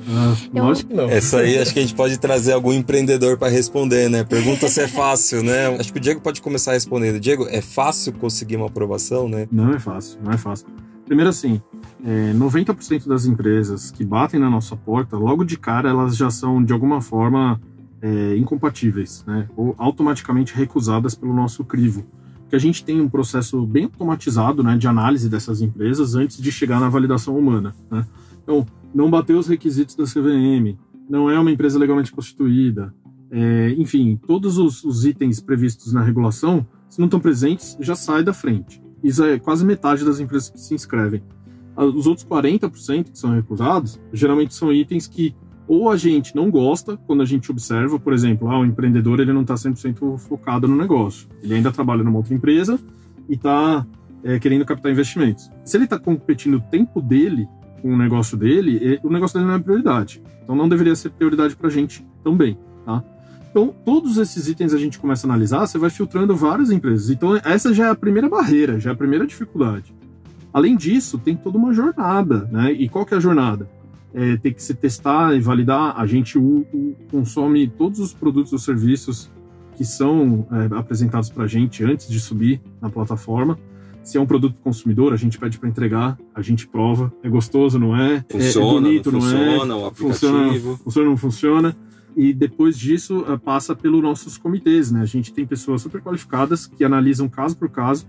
ah, 0.10 0.36
lógico 0.52 0.90
que 0.90 0.96
não. 0.96 1.08
Essa 1.08 1.42
aí 1.42 1.60
acho 1.60 1.74
que 1.74 1.78
a 1.78 1.84
gente 1.84 1.94
pode 1.94 2.18
trazer 2.18 2.54
algum 2.54 2.74
empreendedor 2.74 3.38
para 3.38 3.50
responder, 3.50 4.10
né? 4.10 4.24
Pergunta 4.24 4.68
se 4.68 4.82
é 4.82 4.88
fácil, 4.88 5.44
né? 5.44 5.68
Acho 5.80 5.94
que 5.94 6.00
o 6.00 6.02
Diego 6.02 6.22
pode 6.22 6.42
começar 6.42 6.72
respondendo. 6.72 7.20
Diego, 7.20 7.46
é 7.50 7.62
fácil 7.62 8.14
conseguir 8.14 8.56
uma 8.56 8.66
aprovação, 8.66 9.30
né? 9.30 9.48
Não 9.52 9.72
é 9.76 9.78
fácil, 9.78 10.20
não 10.24 10.32
é 10.32 10.38
fácil. 10.40 10.66
Primeiro 11.06 11.30
assim, 11.30 11.62
é, 12.04 12.34
90% 12.34 13.08
das 13.08 13.28
empresas 13.28 13.92
que 13.92 14.04
batem 14.04 14.40
na 14.40 14.50
nossa 14.50 14.76
porta, 14.76 15.16
logo 15.18 15.44
de 15.44 15.56
cara 15.56 15.88
elas 15.88 16.18
já 16.18 16.32
são 16.32 16.64
de 16.64 16.74
alguma 16.74 17.00
forma 17.00 17.62
é, 18.02 18.36
incompatíveis, 18.38 19.24
né? 19.28 19.48
Ou 19.56 19.76
automaticamente 19.78 20.56
recusadas 20.56 21.14
pelo 21.14 21.32
nosso 21.32 21.64
crivo 21.64 22.04
que 22.52 22.56
a 22.58 22.60
gente 22.60 22.84
tem 22.84 23.00
um 23.00 23.08
processo 23.08 23.66
bem 23.66 23.86
automatizado 23.86 24.62
né, 24.62 24.78
de 24.78 24.86
análise 24.86 25.30
dessas 25.30 25.62
empresas 25.62 26.16
antes 26.16 26.38
de 26.38 26.52
chegar 26.52 26.82
na 26.82 26.90
validação 26.90 27.38
humana. 27.38 27.74
Né? 27.90 28.06
Então, 28.44 28.66
não 28.94 29.10
bateu 29.10 29.40
os 29.40 29.48
requisitos 29.48 29.96
da 29.96 30.04
CVM, 30.04 30.78
não 31.10 31.30
é 31.30 31.40
uma 31.40 31.50
empresa 31.50 31.80
legalmente 31.80 32.12
constituída, 32.12 32.94
é, 33.32 33.74
enfim, 33.78 34.20
todos 34.28 34.58
os, 34.58 34.84
os, 34.84 35.06
itens 35.06 35.40
previstos 35.40 35.94
na 35.94 36.04
regulação, 36.04 36.68
se 36.90 37.00
não 37.00 37.06
estão 37.06 37.22
presentes, 37.22 37.78
já 37.80 37.96
sai 37.96 38.22
da 38.22 38.34
frente. 38.34 38.84
Isso 39.02 39.24
é 39.24 39.40
quase 39.40 39.66
metade 39.66 40.04
das 40.04 40.20
empresas 40.20 40.50
que 40.50 40.60
se 40.60 40.74
inscrevem. 40.76 41.24
Ah, 41.74 41.86
os 41.86 42.06
outros 42.06 42.28
40% 42.28 43.12
que 43.12 43.18
são 43.18 43.34
recusados, 43.34 43.98
geralmente 44.12 44.54
são 44.54 44.74
itens 44.74 45.08
que 45.08 45.34
ou 45.72 45.90
a 45.90 45.96
gente 45.96 46.36
não 46.36 46.52
gosta 46.52 46.98
quando 47.08 47.22
a 47.22 47.26
gente 47.26 47.50
observa, 47.50 47.98
por 47.98 48.12
exemplo, 48.12 48.50
ah, 48.50 48.60
o 48.60 48.66
empreendedor 48.66 49.22
ele 49.22 49.32
não 49.32 49.44
está 49.44 49.54
100% 49.54 50.18
focado 50.18 50.68
no 50.68 50.76
negócio. 50.76 51.30
Ele 51.42 51.54
ainda 51.54 51.72
trabalha 51.72 52.04
numa 52.04 52.18
outra 52.18 52.34
empresa 52.34 52.78
e 53.30 53.36
está 53.36 53.88
é, 54.22 54.38
querendo 54.38 54.66
captar 54.66 54.92
investimentos. 54.92 55.50
Se 55.64 55.78
ele 55.78 55.86
está 55.86 55.98
competindo 55.98 56.56
o 56.56 56.60
tempo 56.60 57.02
dele 57.02 57.48
com 57.82 57.94
o 57.94 57.98
negócio 57.98 58.38
dele, 58.38 59.00
o 59.02 59.10
negócio 59.10 59.40
dele 59.40 59.50
não 59.50 59.58
é 59.58 59.60
prioridade. 59.60 60.22
Então 60.44 60.58
não 60.58 60.68
deveria 60.68 60.94
ser 60.94 61.10
prioridade 61.12 61.56
para 61.56 61.68
a 61.68 61.72
gente 61.72 62.06
também, 62.22 62.58
tá? 62.84 63.02
Então, 63.50 63.74
todos 63.86 64.18
esses 64.18 64.50
itens 64.50 64.74
a 64.74 64.78
gente 64.78 65.00
começa 65.00 65.26
a 65.26 65.30
analisar, 65.30 65.66
você 65.66 65.78
vai 65.78 65.90
filtrando 65.90 66.36
várias 66.36 66.70
empresas. 66.70 67.10
Então, 67.10 67.40
essa 67.46 67.74
já 67.74 67.88
é 67.88 67.90
a 67.92 67.96
primeira 67.96 68.28
barreira, 68.28 68.78
já 68.78 68.90
é 68.90 68.94
a 68.94 68.98
primeira 68.98 69.26
dificuldade. 69.26 69.96
Além 70.52 70.76
disso, 70.76 71.18
tem 71.18 71.34
toda 71.34 71.58
uma 71.58 71.72
jornada, 71.72 72.50
né? 72.52 72.74
E 72.74 72.90
qual 72.90 73.06
que 73.06 73.14
é 73.14 73.18
a 73.18 73.22
jornada? 73.22 73.70
É, 74.14 74.36
tem 74.38 74.54
que 74.54 74.62
se 74.62 74.74
testar 74.74 75.36
e 75.36 75.40
validar. 75.40 75.94
A 75.98 76.06
gente 76.06 76.38
o, 76.38 76.66
o, 76.74 76.96
consome 77.10 77.68
todos 77.68 78.00
os 78.00 78.14
produtos 78.14 78.52
ou 78.52 78.60
serviços 78.60 79.32
que 79.76 79.86
são 79.86 80.46
é, 80.52 80.78
apresentados 80.78 81.30
para 81.30 81.46
a 81.46 81.48
gente 81.48 81.84
antes 81.84 82.10
de 82.10 82.20
subir 82.20 82.62
na 82.82 82.90
plataforma. 82.90 83.58
Se 84.04 84.18
é 84.18 84.22
um 84.22 84.26
produto 84.26 84.56
consumidor, 84.64 85.14
a 85.14 85.16
gente 85.16 85.38
pede 85.38 85.60
para 85.60 85.70
entregar, 85.70 86.18
a 86.34 86.42
gente 86.42 86.68
prova, 86.68 87.14
é 87.24 87.30
gostoso, 87.30 87.80
não 87.80 87.96
é? 87.96 88.26
Funciona, 88.30 88.66
é, 88.66 88.70
é 88.70 88.82
bonito, 88.82 89.12
não, 89.12 89.20
não 89.20 89.28
funciona, 89.28 89.74
é? 89.74 89.78
o 89.78 89.86
aplicativo. 89.86 90.10
Funciona, 90.10 90.78
funciona, 90.78 91.10
não 91.10 91.18
funciona. 91.18 91.78
E 92.18 92.34
depois 92.34 92.78
disso, 92.78 93.24
passa 93.46 93.74
pelos 93.76 94.02
nossos 94.02 94.38
comitês, 94.38 94.92
né? 94.92 95.02
A 95.02 95.06
gente 95.06 95.32
tem 95.32 95.46
pessoas 95.46 95.82
super 95.82 96.02
qualificadas 96.02 96.68
que 96.68 96.84
analisam 96.84 97.30
caso 97.30 97.56
por 97.56 97.70
caso 97.70 98.06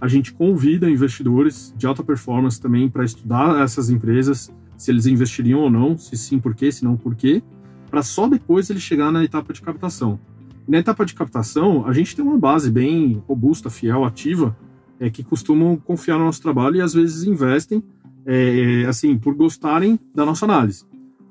a 0.00 0.08
gente 0.08 0.32
convida 0.32 0.90
investidores 0.90 1.72
de 1.76 1.86
alta 1.86 2.02
performance 2.02 2.60
também 2.60 2.88
para 2.88 3.04
estudar 3.04 3.62
essas 3.62 3.88
empresas, 3.88 4.52
se 4.76 4.90
eles 4.90 5.06
investiriam 5.06 5.60
ou 5.60 5.70
não, 5.70 5.96
se 5.96 6.16
sim, 6.16 6.38
por 6.38 6.54
quê, 6.54 6.70
se 6.70 6.84
não, 6.84 6.96
por 6.96 7.14
quê, 7.14 7.42
para 7.90 8.02
só 8.02 8.28
depois 8.28 8.68
ele 8.70 8.80
chegar 8.80 9.10
na 9.10 9.24
etapa 9.24 9.52
de 9.52 9.62
captação. 9.62 10.18
Na 10.66 10.78
etapa 10.78 11.04
de 11.04 11.14
captação, 11.14 11.86
a 11.86 11.92
gente 11.92 12.16
tem 12.16 12.24
uma 12.24 12.36
base 12.36 12.70
bem 12.70 13.22
robusta, 13.26 13.70
fiel, 13.70 14.04
ativa, 14.04 14.56
é, 14.98 15.08
que 15.08 15.22
costumam 15.22 15.76
confiar 15.76 16.18
no 16.18 16.24
nosso 16.24 16.42
trabalho 16.42 16.76
e 16.76 16.80
às 16.80 16.92
vezes 16.92 17.24
investem, 17.24 17.82
é, 18.24 18.84
assim, 18.88 19.16
por 19.16 19.34
gostarem 19.34 19.98
da 20.14 20.26
nossa 20.26 20.44
análise. 20.44 20.84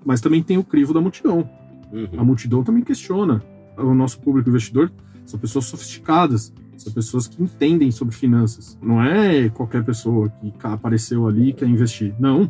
Mas 0.06 0.22
também 0.22 0.42
tem 0.42 0.58
o 0.58 0.64
crivo 0.64 0.94
da 0.94 1.02
multidão. 1.02 1.50
Uhum. 1.92 2.08
A 2.18 2.24
multidão 2.24 2.64
também 2.64 2.84
questiona. 2.84 3.44
O 3.78 3.94
nosso 3.94 4.20
público 4.20 4.50
investidor 4.50 4.92
são 5.26 5.40
pessoas 5.40 5.66
sofisticadas, 5.66 6.54
são 6.78 6.94
pessoas 6.94 7.28
que 7.28 7.42
entendem 7.42 7.92
sobre 7.92 8.16
finanças. 8.16 8.78
Não 8.82 9.04
é 9.04 9.50
qualquer 9.50 9.84
pessoa 9.84 10.30
que 10.30 10.54
apareceu 10.64 11.28
ali 11.28 11.50
e 11.50 11.54
quer 11.54 11.68
investir. 11.68 12.14
Não, 12.20 12.50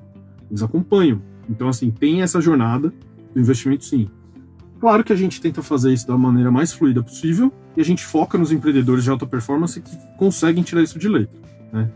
eles 0.49 0.63
acompanham. 0.63 1.21
Então, 1.49 1.67
assim, 1.67 1.91
tem 1.91 2.21
essa 2.21 2.41
jornada 2.41 2.93
do 3.34 3.39
investimento, 3.39 3.86
sim. 3.86 4.10
Claro 4.79 5.03
que 5.03 5.13
a 5.13 5.15
gente 5.15 5.39
tenta 5.41 5.62
fazer 5.62 5.93
isso 5.93 6.08
da 6.08 6.17
maneira 6.17 6.51
mais 6.51 6.73
fluida 6.73 7.01
possível 7.01 7.51
e 7.75 7.81
a 7.81 7.84
gente 7.84 8.03
foca 8.03 8.38
nos 8.38 8.51
empreendedores 8.51 9.03
de 9.03 9.10
alta 9.10 9.25
performance 9.25 9.79
que 9.81 9.97
conseguem 10.17 10.63
tirar 10.63 10.84
isso 10.84 10.99
de 10.99 11.08
letra. 11.08 11.39
Né? 11.71 11.89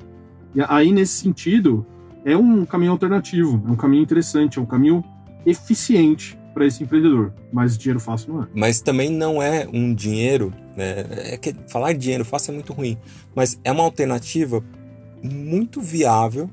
E 0.55 0.62
aí, 0.67 0.91
nesse 0.91 1.21
sentido, 1.21 1.85
é 2.25 2.35
um 2.35 2.65
caminho 2.65 2.91
alternativo, 2.91 3.63
é 3.67 3.71
um 3.71 3.75
caminho 3.75 4.03
interessante, 4.03 4.59
é 4.59 4.62
um 4.62 4.65
caminho 4.65 5.03
eficiente 5.45 6.38
para 6.53 6.65
esse 6.65 6.83
empreendedor, 6.83 7.33
mas 7.53 7.77
dinheiro 7.77 7.99
fácil 7.99 8.33
não 8.33 8.43
é. 8.43 8.47
Mas 8.53 8.81
também 8.81 9.09
não 9.09 9.41
é 9.41 9.67
um 9.71 9.93
dinheiro, 9.93 10.53
né? 10.75 11.05
É 11.33 11.38
que 11.38 11.55
falar 11.67 11.93
dinheiro 11.93 12.25
fácil 12.25 12.51
é 12.51 12.53
muito 12.55 12.73
ruim, 12.73 12.97
mas 13.35 13.59
é 13.63 13.71
uma 13.71 13.83
alternativa 13.83 14.63
muito 15.23 15.81
viável 15.81 16.49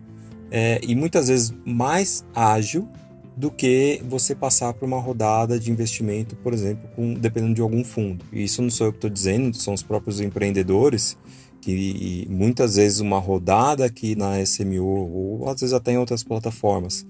é, 0.50 0.80
e 0.82 0.94
muitas 0.94 1.28
vezes 1.28 1.54
mais 1.64 2.24
ágil 2.34 2.88
do 3.36 3.50
que 3.50 4.00
você 4.08 4.34
passar 4.34 4.72
por 4.72 4.86
uma 4.86 4.98
rodada 4.98 5.58
de 5.58 5.70
investimento, 5.70 6.34
por 6.36 6.54
exemplo, 6.54 6.88
com, 6.96 7.14
dependendo 7.14 7.54
de 7.54 7.60
algum 7.60 7.84
fundo. 7.84 8.24
E 8.32 8.44
isso 8.44 8.62
não 8.62 8.70
sou 8.70 8.86
eu 8.86 8.92
que 8.92 8.98
estou 8.98 9.10
dizendo, 9.10 9.54
são 9.56 9.74
os 9.74 9.82
próprios 9.82 10.20
empreendedores 10.20 11.16
que 11.60 12.26
muitas 12.30 12.76
vezes 12.76 13.00
uma 13.00 13.18
rodada 13.18 13.84
aqui 13.84 14.14
na 14.14 14.40
SMU 14.40 14.84
ou 14.84 15.48
às 15.48 15.60
vezes 15.60 15.74
até 15.74 15.92
em 15.92 15.98
outras 15.98 16.22
plataformas 16.22 17.04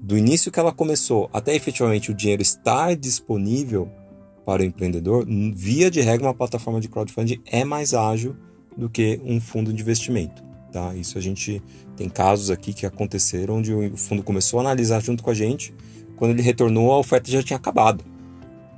do 0.00 0.16
início 0.16 0.52
que 0.52 0.60
ela 0.60 0.72
começou 0.72 1.28
até 1.32 1.54
efetivamente 1.54 2.10
o 2.10 2.14
dinheiro 2.14 2.40
estar 2.40 2.94
disponível 2.96 3.90
para 4.44 4.62
o 4.62 4.64
empreendedor, 4.64 5.26
via 5.52 5.90
de 5.90 6.00
regra, 6.00 6.26
uma 6.26 6.34
plataforma 6.34 6.80
de 6.80 6.88
crowdfunding 6.88 7.40
é 7.44 7.64
mais 7.64 7.92
ágil 7.92 8.34
do 8.76 8.88
que 8.88 9.20
um 9.22 9.40
fundo 9.40 9.72
de 9.72 9.82
investimento. 9.82 10.42
Tá? 10.72 10.94
Isso 10.94 11.16
a 11.16 11.20
gente 11.20 11.62
tem 11.96 12.08
casos 12.08 12.50
aqui 12.50 12.72
que 12.72 12.84
aconteceram 12.84 13.56
onde 13.56 13.72
o 13.72 13.96
fundo 13.96 14.22
começou 14.22 14.58
a 14.58 14.62
analisar 14.62 15.00
junto 15.00 15.22
com 15.22 15.30
a 15.30 15.34
gente, 15.34 15.74
quando 16.16 16.32
ele 16.32 16.42
retornou, 16.42 16.92
a 16.92 16.98
oferta 16.98 17.30
já 17.30 17.42
tinha 17.42 17.56
acabado. 17.56 18.04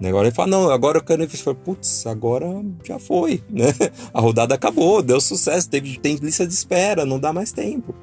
Agora 0.03 0.29
ele 0.29 0.35
fala, 0.35 0.49
não, 0.49 0.71
agora 0.71 0.97
eu 0.97 1.03
quero 1.03 1.23
investir. 1.23 1.55
Putz, 1.55 2.07
agora 2.07 2.47
já 2.83 2.99
foi, 2.99 3.43
né? 3.51 3.67
A 4.15 4.21
rodada 4.21 4.55
acabou, 4.55 5.03
deu 5.03 5.21
sucesso, 5.21 5.69
teve, 5.69 5.99
tem 5.99 6.17
lista 6.17 6.47
de 6.47 6.55
espera, 6.55 7.05
não 7.05 7.21
dá 7.21 7.35
mais 7.35 7.53
tempo 7.53 7.95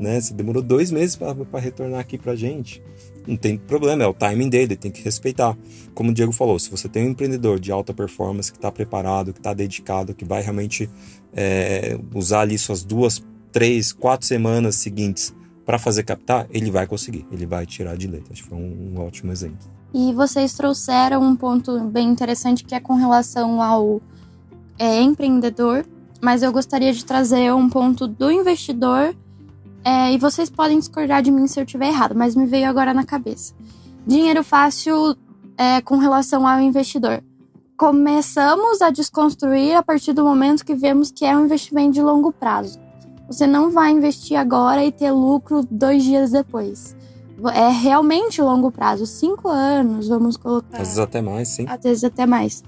né? 0.00 0.20
Você 0.20 0.32
demorou 0.32 0.62
dois 0.62 0.90
meses 0.90 1.14
para 1.14 1.60
retornar 1.60 2.00
aqui 2.00 2.16
para 2.16 2.34
gente. 2.34 2.82
Não 3.26 3.36
tem 3.36 3.56
problema, 3.56 4.02
é 4.02 4.06
o 4.06 4.14
timing 4.14 4.48
dele, 4.48 4.76
tem 4.76 4.90
que 4.90 5.02
respeitar. 5.02 5.56
Como 5.94 6.10
o 6.10 6.14
Diego 6.14 6.32
falou, 6.32 6.58
se 6.58 6.70
você 6.70 6.88
tem 6.88 7.06
um 7.06 7.10
empreendedor 7.10 7.60
de 7.60 7.70
alta 7.70 7.92
performance 7.92 8.50
que 8.50 8.58
está 8.58 8.72
preparado, 8.72 9.32
que 9.32 9.38
está 9.38 9.52
dedicado, 9.52 10.14
que 10.14 10.24
vai 10.24 10.42
realmente 10.42 10.88
é, 11.32 11.98
usar 12.14 12.40
ali 12.40 12.58
suas 12.58 12.82
duas, 12.82 13.22
três, 13.52 13.92
quatro 13.92 14.26
semanas 14.26 14.76
seguintes 14.76 15.34
para 15.64 15.78
fazer 15.78 16.02
captar, 16.02 16.46
ele 16.50 16.70
vai 16.70 16.86
conseguir, 16.86 17.26
ele 17.30 17.46
vai 17.46 17.66
tirar 17.66 17.96
de 17.96 18.06
letra. 18.06 18.32
Acho 18.32 18.42
que 18.42 18.48
foi 18.48 18.58
um, 18.58 18.94
um 18.94 19.00
ótimo 19.00 19.30
exemplo. 19.30 19.68
E 19.92 20.12
vocês 20.12 20.54
trouxeram 20.54 21.22
um 21.22 21.36
ponto 21.36 21.78
bem 21.80 22.08
interessante 22.08 22.64
que 22.64 22.74
é 22.74 22.80
com 22.80 22.94
relação 22.94 23.60
ao 23.60 24.00
é, 24.78 25.00
empreendedor, 25.00 25.84
mas 26.20 26.42
eu 26.42 26.52
gostaria 26.52 26.92
de 26.92 27.04
trazer 27.04 27.52
um 27.52 27.68
ponto 27.68 28.06
do 28.06 28.30
investidor 28.30 29.14
é, 29.84 30.12
e 30.12 30.18
vocês 30.18 30.50
podem 30.50 30.78
discordar 30.78 31.22
de 31.22 31.30
mim 31.30 31.46
se 31.46 31.58
eu 31.58 31.64
estiver 31.64 31.88
errado, 31.88 32.14
mas 32.14 32.34
me 32.34 32.46
veio 32.46 32.68
agora 32.68 32.92
na 32.92 33.04
cabeça. 33.04 33.54
Dinheiro 34.06 34.42
fácil 34.44 35.16
é, 35.56 35.80
com 35.80 35.96
relação 35.96 36.46
ao 36.46 36.60
investidor. 36.60 37.22
Começamos 37.76 38.82
a 38.82 38.90
desconstruir 38.90 39.74
a 39.74 39.82
partir 39.82 40.12
do 40.12 40.24
momento 40.24 40.64
que 40.64 40.74
vemos 40.74 41.10
que 41.10 41.24
é 41.24 41.36
um 41.36 41.44
investimento 41.44 41.92
de 41.92 42.02
longo 42.02 42.30
prazo. 42.30 42.78
Você 43.26 43.46
não 43.46 43.70
vai 43.70 43.90
investir 43.90 44.36
agora 44.36 44.84
e 44.84 44.92
ter 44.92 45.10
lucro 45.12 45.66
dois 45.70 46.02
dias 46.02 46.32
depois. 46.32 46.96
É 47.54 47.68
realmente 47.68 48.42
longo 48.42 48.70
prazo, 48.70 49.06
cinco 49.06 49.48
anos, 49.48 50.08
vamos 50.08 50.36
colocar. 50.36 50.76
Às 50.76 50.88
vezes 50.88 50.98
até 50.98 51.22
mais, 51.22 51.48
sim. 51.48 51.64
Às 51.66 51.80
vezes 51.80 52.04
até 52.04 52.26
mais. 52.26 52.62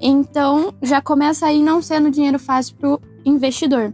Então, 0.00 0.74
já 0.82 1.00
começa 1.00 1.46
aí 1.46 1.62
não 1.62 1.80
sendo 1.82 2.10
dinheiro 2.10 2.38
fácil 2.38 2.74
para 2.76 2.94
o 2.94 3.00
investidor. 3.24 3.92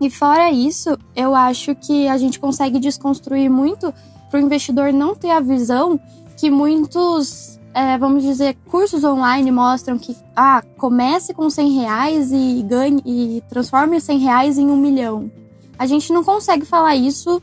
E 0.00 0.10
fora 0.10 0.50
isso, 0.50 0.98
eu 1.14 1.34
acho 1.34 1.74
que 1.74 2.08
a 2.08 2.18
gente 2.18 2.38
consegue 2.40 2.78
desconstruir 2.78 3.48
muito 3.48 3.92
para 4.30 4.40
o 4.40 4.42
investidor 4.42 4.92
não 4.92 5.14
ter 5.14 5.30
a 5.30 5.40
visão 5.40 5.98
que 6.36 6.50
muitos, 6.50 7.60
é, 7.72 7.96
vamos 7.96 8.22
dizer, 8.22 8.56
cursos 8.68 9.04
online 9.04 9.50
mostram 9.50 9.98
que 9.98 10.16
ah, 10.34 10.62
comece 10.76 11.32
com 11.32 11.48
100 11.48 11.72
reais 11.72 12.32
e 12.32 12.62
ganhe 12.62 13.02
e 13.04 13.42
transforme 13.48 13.96
os 13.96 14.02
100 14.04 14.18
reais 14.18 14.58
em 14.58 14.66
um 14.66 14.76
milhão. 14.76 15.30
A 15.78 15.86
gente 15.86 16.12
não 16.12 16.24
consegue 16.24 16.64
falar 16.64 16.96
isso 16.96 17.40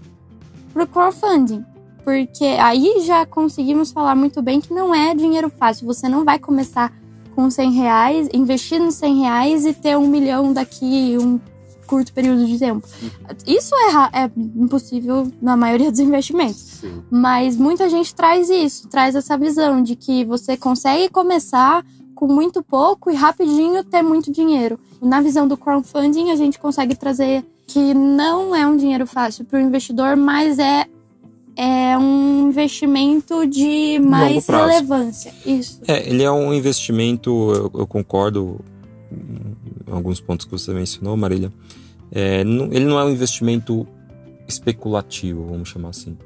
para 0.74 0.84
o 0.84 0.88
crowdfunding. 0.88 1.66
Porque 2.04 2.46
aí 2.46 3.04
já 3.06 3.26
conseguimos 3.26 3.92
falar 3.92 4.16
muito 4.16 4.42
bem 4.42 4.60
que 4.60 4.74
não 4.74 4.94
é 4.94 5.14
dinheiro 5.14 5.50
fácil. 5.50 5.86
Você 5.86 6.10
não 6.10 6.26
vai 6.26 6.40
começar 6.40 6.92
com 7.36 7.50
100 7.50 7.72
reais, 7.72 8.30
investir 8.34 8.80
nos 8.80 8.96
100 8.96 9.22
reais 9.22 9.66
e 9.66 9.74
ter 9.74 9.98
um 9.98 10.08
milhão 10.08 10.52
daqui 10.52 11.18
um 11.20 11.40
curto 11.92 12.14
período 12.14 12.46
de 12.46 12.58
tempo. 12.58 12.88
Isso 13.46 13.76
é, 13.76 14.24
é 14.24 14.32
impossível 14.56 15.30
na 15.42 15.58
maioria 15.58 15.92
dos 15.92 16.00
investimentos. 16.00 16.80
Sim. 16.80 17.04
Mas 17.12 17.58
muita 17.58 17.90
gente 17.90 18.16
traz 18.16 18.50
isso, 18.50 18.88
traz 18.88 19.14
essa 19.14 19.38
visão 19.38 19.84
de 19.84 19.98
que 19.98 20.24
você 20.24 20.56
consegue 20.56 21.10
começar 21.10 21.86
com 22.16 22.28
muito 22.28 22.64
pouco 22.64 23.12
e 23.12 23.16
rapidinho 23.16 23.84
ter 23.84 24.02
muito 24.02 24.32
dinheiro. 24.32 24.80
Na 25.02 25.20
visão 25.20 25.46
do 25.46 25.58
crowdfunding, 25.58 26.32
a 26.32 26.36
gente 26.38 26.58
consegue 26.58 26.96
trazer 26.96 27.44
que 27.68 27.94
não 27.94 28.56
é 28.56 28.66
um 28.66 28.78
dinheiro 28.78 29.06
fácil 29.06 29.44
para 29.44 29.60
o 29.60 29.62
investidor, 29.62 30.16
mas 30.16 30.60
é 30.60 30.86
é 31.58 31.98
um 31.98 32.48
investimento 32.48 33.46
de 33.46 34.00
mais 34.00 34.48
relevância. 34.48 35.34
Isso. 35.46 35.82
É, 35.86 36.08
ele 36.08 36.24
é 36.24 36.32
um 36.32 36.54
investimento, 36.54 37.30
eu, 37.30 37.82
eu 37.82 37.86
concordo 37.86 38.62
em 39.12 39.92
alguns 39.92 40.22
pontos 40.22 40.46
que 40.46 40.52
você 40.54 40.74
mencionou, 40.74 41.18
Marília. 41.18 41.52
É, 42.12 42.42
ele 42.42 42.86
não 42.86 43.00
é 43.00 43.06
um 43.06 43.10
investimento 43.10 43.88
especulativo, 44.48 45.46
vamos 45.46 45.70
chamar 45.70 45.90
assim. 45.90 46.18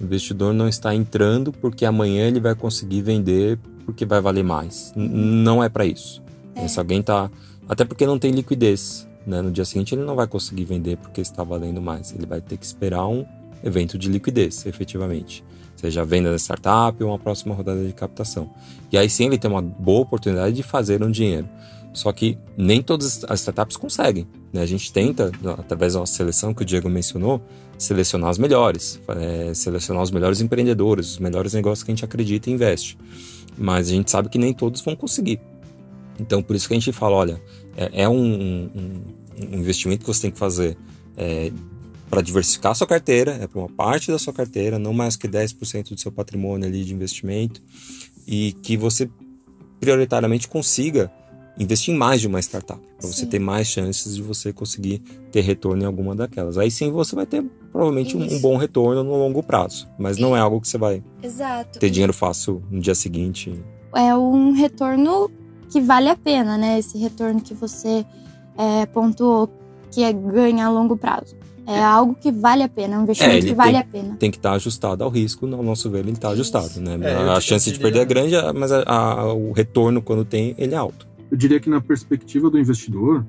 O 0.00 0.04
investidor 0.04 0.52
não 0.52 0.68
está 0.68 0.94
entrando 0.94 1.52
porque 1.52 1.84
amanhã 1.84 2.26
ele 2.26 2.40
vai 2.40 2.54
conseguir 2.54 3.02
vender 3.02 3.58
porque 3.84 4.04
vai 4.04 4.20
valer 4.20 4.44
mais. 4.44 4.92
N 4.96 5.08
não 5.08 5.62
é 5.62 5.68
para 5.68 5.84
isso. 5.84 6.22
É. 6.54 6.66
Se 6.68 6.78
alguém 6.78 7.02
tá. 7.02 7.30
Até 7.68 7.84
porque 7.84 8.06
não 8.06 8.18
tem 8.18 8.30
liquidez. 8.30 9.08
Né? 9.26 9.40
No 9.40 9.50
dia 9.50 9.64
seguinte 9.64 9.94
ele 9.94 10.02
não 10.02 10.14
vai 10.14 10.26
conseguir 10.26 10.64
vender 10.64 10.96
porque 10.98 11.20
está 11.20 11.42
valendo 11.42 11.80
mais. 11.80 12.12
Ele 12.12 12.26
vai 12.26 12.40
ter 12.40 12.56
que 12.56 12.64
esperar 12.64 13.06
um 13.06 13.24
evento 13.62 13.96
de 13.96 14.08
liquidez, 14.08 14.66
efetivamente. 14.66 15.44
Seja 15.76 16.02
a 16.02 16.04
venda 16.04 16.30
da 16.30 16.38
startup 16.38 17.02
ou 17.02 17.10
uma 17.10 17.18
próxima 17.18 17.54
rodada 17.54 17.84
de 17.84 17.92
captação. 17.92 18.50
E 18.92 18.98
aí 18.98 19.08
sim 19.08 19.26
ele 19.26 19.38
tem 19.38 19.50
uma 19.50 19.62
boa 19.62 20.00
oportunidade 20.00 20.54
de 20.54 20.62
fazer 20.62 21.02
um 21.02 21.10
dinheiro. 21.10 21.48
Só 21.94 22.12
que 22.12 22.36
nem 22.56 22.82
todas 22.82 23.24
as 23.28 23.38
startups 23.38 23.76
conseguem. 23.76 24.26
Né? 24.52 24.60
A 24.60 24.66
gente 24.66 24.92
tenta, 24.92 25.30
através 25.56 25.94
da 25.94 26.04
seleção 26.04 26.52
que 26.52 26.62
o 26.62 26.64
Diego 26.64 26.90
mencionou, 26.90 27.40
selecionar 27.78 28.30
as 28.30 28.36
melhores, 28.36 29.00
é, 29.08 29.54
selecionar 29.54 30.02
os 30.02 30.10
melhores 30.10 30.40
empreendedores, 30.40 31.12
os 31.12 31.18
melhores 31.20 31.54
negócios 31.54 31.84
que 31.84 31.92
a 31.92 31.94
gente 31.94 32.04
acredita 32.04 32.50
e 32.50 32.52
investe. 32.52 32.98
Mas 33.56 33.88
a 33.88 33.90
gente 33.92 34.10
sabe 34.10 34.28
que 34.28 34.38
nem 34.38 34.52
todos 34.52 34.80
vão 34.80 34.96
conseguir. 34.96 35.40
Então, 36.18 36.42
por 36.42 36.56
isso 36.56 36.66
que 36.66 36.74
a 36.74 36.78
gente 36.78 36.92
fala: 36.92 37.14
olha, 37.14 37.40
é, 37.76 38.02
é 38.02 38.08
um, 38.08 38.16
um, 38.16 38.70
um, 38.74 39.58
investimento 39.58 40.00
que 40.00 40.06
você 40.06 40.22
tem 40.22 40.30
que 40.32 40.38
fazer 40.38 40.76
é, 41.16 41.52
para 42.10 42.20
diversificar 42.20 42.72
a 42.72 42.74
sua 42.74 42.88
carteira, 42.88 43.38
é 43.40 43.46
para 43.46 43.58
uma 43.60 43.68
parte 43.68 44.10
da 44.10 44.18
sua 44.18 44.32
carteira, 44.32 44.80
não 44.80 44.92
mais 44.92 45.16
que 45.16 45.28
10% 45.28 45.94
do 45.94 46.00
seu 46.00 46.10
patrimônio 46.10 46.66
ali 46.66 46.84
de 46.84 46.92
investimento, 46.92 47.62
e 48.26 48.52
que 48.62 48.76
você 48.76 49.08
prioritariamente 49.80 50.48
consiga 50.48 51.10
investir 51.58 51.94
em 51.94 51.96
mais 51.98 52.20
de 52.20 52.26
uma 52.26 52.40
startup, 52.40 52.80
para 52.98 53.06
você 53.06 53.26
ter 53.26 53.38
mais 53.38 53.66
chances 53.68 54.16
de 54.16 54.22
você 54.22 54.52
conseguir 54.52 54.98
ter 55.30 55.40
retorno 55.42 55.82
em 55.82 55.86
alguma 55.86 56.14
daquelas. 56.14 56.58
Aí 56.58 56.70
sim 56.70 56.90
você 56.90 57.14
vai 57.14 57.26
ter 57.26 57.44
provavelmente 57.70 58.16
um, 58.16 58.22
um, 58.22 58.40
bom 58.40 58.56
retorno 58.56 59.02
no 59.04 59.16
longo 59.16 59.42
prazo, 59.42 59.88
mas 59.98 60.18
não 60.18 60.36
é 60.36 60.40
algo 60.40 60.60
que 60.60 60.68
você 60.68 60.78
vai 60.78 61.02
Exato. 61.22 61.78
ter 61.78 61.90
dinheiro 61.90 62.12
fácil 62.12 62.62
no 62.70 62.80
dia 62.80 62.94
seguinte. 62.94 63.52
É 63.94 64.14
um 64.16 64.52
retorno 64.52 65.30
que 65.70 65.80
vale 65.80 66.08
a 66.08 66.16
pena, 66.16 66.56
né? 66.58 66.78
Esse 66.78 66.98
retorno 66.98 67.40
que 67.40 67.54
você 67.54 68.04
é, 68.58 68.86
pontuou, 68.86 69.48
que 69.90 70.02
é 70.02 70.12
ganha 70.12 70.66
a 70.66 70.70
longo 70.70 70.96
prazo. 70.96 71.36
É 71.66 71.82
algo 71.82 72.14
que 72.14 72.30
vale 72.30 72.62
a 72.62 72.68
pena, 72.68 72.96
é 72.96 72.98
um 72.98 73.02
investimento 73.04 73.46
É, 73.46 73.48
que 73.48 73.54
vale 73.54 73.70
tem- 73.72 73.80
a 73.80 73.84
pena. 73.84 74.16
Tem 74.16 74.30
que 74.30 74.36
estar 74.36 74.52
ajustado 74.52 75.02
ao 75.02 75.08
risco, 75.08 75.46
no 75.46 75.62
nosso 75.62 75.88
ver, 75.88 76.00
ele 76.00 76.10
está 76.12 76.28
ajustado, 76.28 76.78
né? 76.78 76.98
É, 77.02 77.14
a 77.30 77.40
chance 77.40 77.72
de 77.72 77.78
perder 77.78 78.00
é 78.00 78.04
grande, 78.04 78.34
mas 78.54 78.70
a- 78.70 78.82
a- 78.86 79.32
o 79.32 79.50
retorno, 79.52 80.02
quando 80.02 80.24
tem, 80.26 80.54
ele 80.58 80.74
é 80.74 80.76
alto. 80.76 81.08
Eu 81.34 81.36
diria 81.36 81.58
que 81.58 81.68
na 81.68 81.80
perspectiva 81.80 82.48
do 82.48 82.56
investidor, 82.56 83.26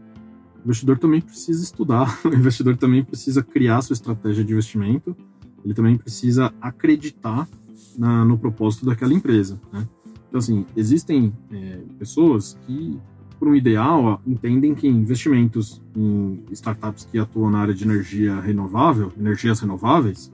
o 0.57 0.63
investidor 0.63 0.99
também 0.99 1.19
precisa 1.19 1.63
estudar, 1.63 2.19
o 2.23 2.35
investidor 2.35 2.77
também 2.77 3.03
precisa 3.03 3.41
criar 3.41 3.81
sua 3.81 3.95
estratégia 3.95 4.43
de 4.43 4.53
investimento, 4.53 5.17
ele 5.63 5.73
também 5.73 5.97
precisa 5.97 6.53
acreditar 6.61 7.49
na- 7.97 8.23
no 8.23 8.37
propósito 8.37 8.85
daquela 8.85 9.11
empresa. 9.11 9.59
Né? 9.73 9.87
Então, 10.29 10.37
assim, 10.37 10.67
existem 10.77 11.33
é, 11.51 11.79
pessoas 11.97 12.55
que, 12.67 12.95
por 13.39 13.47
um 13.47 13.55
ideal, 13.55 14.21
entendem 14.23 14.75
que 14.75 14.87
investimentos 14.87 15.81
em 15.97 16.43
startups 16.51 17.05
que 17.11 17.17
atuam 17.17 17.49
na 17.49 17.57
área 17.57 17.73
de 17.73 17.85
energia 17.85 18.39
renovável, 18.39 19.11
energias 19.17 19.59
renováveis, 19.61 20.31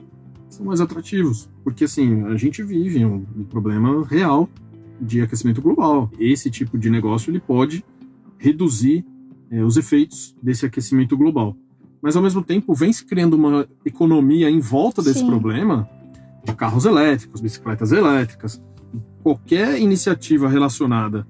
são 0.50 0.66
mais 0.66 0.82
atrativos, 0.82 1.48
porque 1.64 1.84
assim 1.84 2.24
a 2.24 2.36
gente 2.36 2.62
vive 2.62 3.02
um, 3.02 3.24
um 3.34 3.44
problema 3.44 4.04
real 4.04 4.46
de 5.02 5.20
aquecimento 5.20 5.60
global. 5.60 6.10
Esse 6.18 6.50
tipo 6.50 6.78
de 6.78 6.88
negócio 6.88 7.30
ele 7.30 7.40
pode 7.40 7.84
reduzir 8.38 9.04
eh, 9.50 9.62
os 9.62 9.76
efeitos 9.76 10.34
desse 10.42 10.64
aquecimento 10.64 11.16
global. 11.16 11.56
Mas 12.00 12.16
ao 12.16 12.22
mesmo 12.22 12.42
tempo 12.42 12.74
vem 12.74 12.92
se 12.92 13.04
criando 13.04 13.34
uma 13.34 13.68
economia 13.84 14.48
em 14.48 14.60
volta 14.60 15.02
desse 15.02 15.20
Sim. 15.20 15.26
problema 15.26 15.88
de 16.44 16.54
carros 16.54 16.84
elétricos, 16.84 17.40
bicicletas 17.40 17.92
elétricas, 17.92 18.60
qualquer 19.22 19.80
iniciativa 19.80 20.48
relacionada 20.48 21.26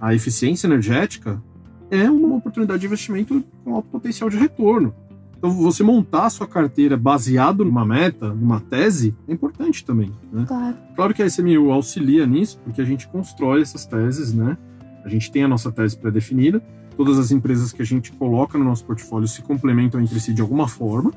à 0.00 0.14
eficiência 0.14 0.66
energética 0.66 1.42
é 1.90 2.10
uma 2.10 2.36
oportunidade 2.36 2.80
de 2.80 2.86
investimento 2.86 3.44
com 3.62 3.74
alto 3.74 3.88
potencial 3.88 4.28
de 4.30 4.36
retorno. 4.36 4.94
Então, 5.38 5.50
você 5.50 5.82
montar 5.82 6.26
a 6.26 6.30
sua 6.30 6.46
carteira 6.46 6.96
baseado 6.96 7.64
numa 7.64 7.84
meta, 7.84 8.32
numa 8.32 8.60
tese, 8.60 9.14
é 9.28 9.32
importante 9.32 9.84
também. 9.84 10.12
Né? 10.32 10.44
Claro. 10.46 10.76
Claro 10.94 11.14
que 11.14 11.22
a 11.22 11.26
SMU 11.26 11.70
auxilia 11.70 12.26
nisso, 12.26 12.58
porque 12.64 12.80
a 12.80 12.84
gente 12.84 13.06
constrói 13.08 13.60
essas 13.60 13.84
teses, 13.84 14.32
né? 14.32 14.56
A 15.04 15.08
gente 15.08 15.30
tem 15.30 15.44
a 15.44 15.48
nossa 15.48 15.70
tese 15.70 15.96
pré-definida, 15.96 16.60
todas 16.96 17.18
as 17.18 17.30
empresas 17.30 17.72
que 17.72 17.82
a 17.82 17.84
gente 17.84 18.10
coloca 18.12 18.58
no 18.58 18.64
nosso 18.64 18.84
portfólio 18.84 19.28
se 19.28 19.42
complementam 19.42 20.00
entre 20.00 20.18
si 20.18 20.32
de 20.32 20.40
alguma 20.40 20.66
forma, 20.66 21.12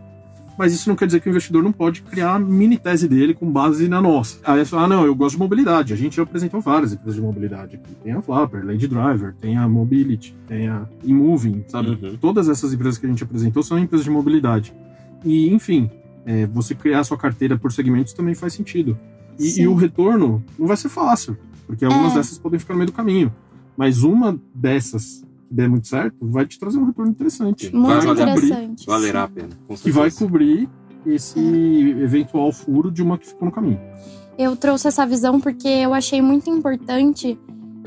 mas 0.59 0.73
isso 0.73 0.89
não 0.89 0.95
quer 0.97 1.05
dizer 1.05 1.21
que 1.21 1.29
o 1.29 1.31
investidor 1.31 1.63
não 1.63 1.71
pode 1.71 2.01
criar 2.01 2.35
a 2.35 2.39
mini 2.39 2.77
tese 2.77 3.07
dele 3.07 3.33
com 3.33 3.49
base 3.49 3.87
na 3.87 4.01
nossa. 4.01 4.39
Aí 4.43 4.59
você 4.59 4.71
fala, 4.71 4.83
ah, 4.83 4.87
não, 4.89 5.05
eu 5.05 5.15
gosto 5.15 5.35
de 5.35 5.39
mobilidade. 5.39 5.93
A 5.93 5.95
gente 5.95 6.17
já 6.17 6.23
apresentou 6.23 6.59
várias 6.59 6.91
empresas 6.91 7.15
de 7.15 7.21
mobilidade 7.21 7.77
aqui. 7.77 7.95
Tem 8.03 8.11
a 8.11 8.21
Flapper, 8.21 8.65
Lady 8.65 8.85
Driver, 8.85 9.33
tem 9.39 9.55
a 9.55 9.69
Mobility, 9.69 10.35
tem 10.49 10.67
a 10.67 10.85
eMoving, 11.01 11.63
sabe? 11.69 11.91
Uhum. 11.91 12.17
Todas 12.17 12.49
essas 12.49 12.73
empresas 12.73 12.97
que 12.99 13.05
a 13.05 13.09
gente 13.09 13.23
apresentou 13.23 13.63
são 13.63 13.79
empresas 13.79 14.03
de 14.03 14.11
mobilidade. 14.11 14.73
E, 15.23 15.49
enfim, 15.49 15.89
é, 16.25 16.45
você 16.47 16.75
criar 16.75 16.99
a 16.99 17.03
sua 17.05 17.17
carteira 17.17 17.57
por 17.57 17.71
segmentos 17.71 18.11
também 18.11 18.35
faz 18.35 18.51
sentido. 18.51 18.99
E, 19.39 19.61
e 19.61 19.67
o 19.67 19.75
retorno 19.75 20.43
não 20.57 20.67
vai 20.67 20.75
ser 20.75 20.89
fácil, 20.89 21.37
porque 21.65 21.85
algumas 21.85 22.11
É. 22.11 22.15
dessas 22.15 22.37
podem 22.37 22.59
ficar 22.59 22.73
no 22.73 22.79
meio 22.79 22.87
do 22.91 22.93
caminho. 22.93 23.33
Mas 23.77 24.03
uma 24.03 24.37
dessas 24.53 25.23
que 25.49 25.53
der 25.55 25.67
muito 25.67 25.87
certo 25.87 26.15
vai 26.21 26.45
te 26.45 26.57
trazer 26.59 26.77
um 26.77 26.85
retorno 26.85 27.11
interessante. 27.11 27.75
Muito 27.75 28.05
Vai 28.05 28.15
valer- 28.15 28.37
interessante. 28.37 28.85
Valerá 28.85 29.23
a 29.23 29.27
pena. 29.27 29.49
Que 29.81 29.91
vai 29.91 30.11
cobrir 30.11 30.69
esse 31.05 31.39
eventual 31.39 32.51
furo 32.51 32.91
de 32.91 33.01
uma 33.01 33.17
que 33.17 33.27
ficou 33.27 33.45
no 33.47 33.51
caminho. 33.51 33.79
Eu 34.37 34.55
trouxe 34.55 34.87
essa 34.87 35.05
visão 35.05 35.39
porque 35.39 35.67
eu 35.67 35.93
achei 35.93 36.21
muito 36.21 36.49
importante 36.49 37.37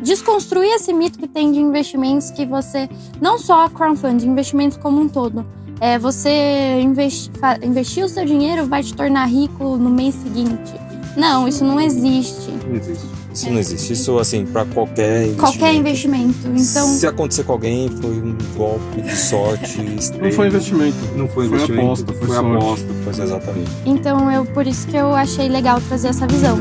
desconstruir 0.03 0.68
esse 0.75 0.92
mito 0.92 1.18
que 1.18 1.29
tem 1.29 1.53
de 1.53 1.61
investimentos 1.61 2.31
que 2.31 2.44
você. 2.44 2.88
Não 3.20 3.38
só 3.38 3.68
crowdfunding, 3.68 4.27
investimentos 4.29 4.77
como 4.77 5.01
um 5.01 5.09
todo. 5.09 5.46
É, 5.81 5.98
você 5.98 6.81
investi- 6.81 7.31
investir 7.64 8.05
o 8.05 8.09
seu 8.09 8.25
dinheiro 8.25 8.66
vai 8.66 8.83
te 8.83 8.94
tornar 8.94 9.25
rico 9.27 9.77
no 9.77 9.90
mês 9.90 10.14
seguinte. 10.16 10.72
Não, 11.16 11.46
isso 11.48 11.64
não 11.64 11.81
existe. 11.81 12.51
Não 12.66 12.75
existe. 12.77 13.07
Isso 13.33 13.51
não 13.51 13.59
existe. 13.59 13.92
Isso, 13.95 14.18
assim, 14.18 14.45
para 14.45 14.64
qualquer 14.66 15.23
investimento. 15.27 15.40
Qualquer 15.40 15.75
investimento. 15.75 16.38
Então, 16.49 16.87
Se 16.88 17.07
acontecer 17.07 17.45
com 17.45 17.53
alguém, 17.53 17.88
foi 17.88 18.11
um 18.11 18.37
golpe 18.57 19.01
de 19.03 19.16
sorte. 19.16 19.81
Não 20.21 20.31
foi 20.33 20.47
investimento. 20.49 20.97
Não 21.16 21.27
foi 21.29 21.49
Foi 21.49 21.57
investimento, 21.57 21.85
aposta, 21.87 22.12
foi 22.12 22.27
foi 22.27 22.37
aposta. 22.37 22.87
Foi 23.05 23.25
exatamente. 23.25 23.71
então 23.87 24.31
eu 24.31 24.45
por 24.47 24.66
isso 24.66 24.87
que 24.87 24.97
eu 24.97 25.14
achei 25.14 25.49
legal 25.49 25.81
trazer 25.81 26.09
essa 26.09 26.27
visão. 26.27 26.59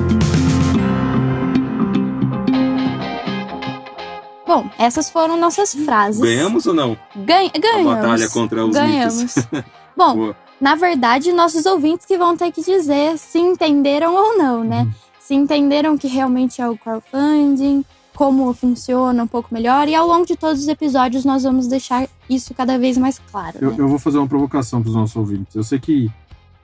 Bom, 4.45 4.69
essas 4.77 5.09
foram 5.09 5.37
nossas 5.37 5.73
frases. 5.73 6.21
Ganhamos 6.21 6.65
ou 6.67 6.73
não? 6.73 6.97
Ganha, 7.15 7.49
A 7.55 7.59
ganhamos. 7.59 7.95
batalha 7.95 8.29
contra 8.29 8.65
os 8.65 8.73
Ganhamos. 8.75 9.15
mitos. 9.35 9.35
Bom, 9.95 10.15
Boa. 10.15 10.35
na 10.59 10.75
verdade, 10.75 11.31
nossos 11.31 11.65
ouvintes 11.65 12.05
que 12.05 12.17
vão 12.17 12.35
ter 12.35 12.51
que 12.51 12.61
dizer 12.61 13.17
se 13.17 13.39
entenderam 13.39 14.13
ou 14.13 14.37
não, 14.37 14.63
né? 14.63 14.81
Uhum. 14.81 14.91
Se 15.31 15.35
entenderam 15.35 15.97
que 15.97 16.09
realmente 16.09 16.61
é 16.61 16.67
o 16.67 16.77
crowdfunding, 16.77 17.85
como 18.13 18.53
funciona 18.53 19.23
um 19.23 19.27
pouco 19.27 19.53
melhor, 19.53 19.87
e 19.87 19.95
ao 19.95 20.05
longo 20.05 20.25
de 20.25 20.35
todos 20.35 20.63
os 20.63 20.67
episódios 20.67 21.23
nós 21.23 21.43
vamos 21.43 21.67
deixar 21.67 22.05
isso 22.29 22.53
cada 22.53 22.77
vez 22.77 22.97
mais 22.97 23.17
claro. 23.31 23.57
Eu, 23.61 23.71
né? 23.71 23.75
eu 23.79 23.87
vou 23.87 23.97
fazer 23.97 24.17
uma 24.17 24.27
provocação 24.27 24.81
para 24.81 24.89
os 24.89 24.95
nossos 24.95 25.15
ouvintes. 25.15 25.55
Eu 25.55 25.63
sei 25.63 25.79
que 25.79 26.11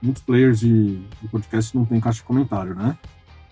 muitos 0.02 0.22
players 0.22 0.60
de, 0.60 0.98
de 0.98 1.28
podcast 1.30 1.74
não 1.74 1.86
tem 1.86 1.98
caixa 1.98 2.18
de 2.18 2.24
comentário, 2.24 2.74
né? 2.74 2.98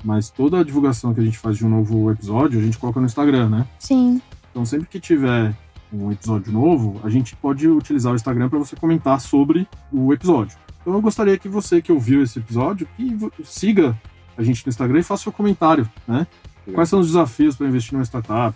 Mas 0.04 0.28
toda 0.28 0.60
a 0.60 0.62
divulgação 0.62 1.14
que 1.14 1.20
a 1.20 1.24
gente 1.24 1.38
faz 1.38 1.56
de 1.56 1.64
um 1.64 1.70
novo 1.70 2.10
episódio, 2.10 2.60
a 2.60 2.62
gente 2.62 2.76
coloca 2.76 3.00
no 3.00 3.06
Instagram, 3.06 3.48
né? 3.48 3.66
Sim, 3.78 4.20
Então, 4.50 4.66
sempre 4.66 4.86
que 4.86 5.00
tiver 5.00 5.56
um 5.90 6.12
episódio 6.12 6.52
novo, 6.52 7.00
a 7.02 7.08
gente 7.08 7.34
pode 7.36 7.66
utilizar 7.66 8.12
o 8.12 8.16
Instagram 8.16 8.50
para 8.50 8.58
você 8.58 8.76
comentar 8.76 9.18
sobre 9.18 9.66
o 9.90 10.12
episódio. 10.12 10.58
Então, 10.82 10.92
eu 10.92 11.00
gostaria 11.00 11.38
que 11.38 11.48
você 11.48 11.80
que 11.80 11.90
ouviu 11.90 12.22
esse 12.22 12.38
episódio, 12.38 12.86
que 12.98 13.16
siga 13.42 13.96
a 14.36 14.42
gente 14.42 14.64
no 14.64 14.70
Instagram 14.70 14.98
e 15.00 15.02
faça 15.02 15.24
seu 15.24 15.32
comentário, 15.32 15.88
né? 16.06 16.26
Legal. 16.66 16.74
Quais 16.74 16.88
são 16.88 17.00
os 17.00 17.06
desafios 17.08 17.54
para 17.56 17.66
investir 17.66 17.92
numa 17.94 18.04
startup? 18.04 18.54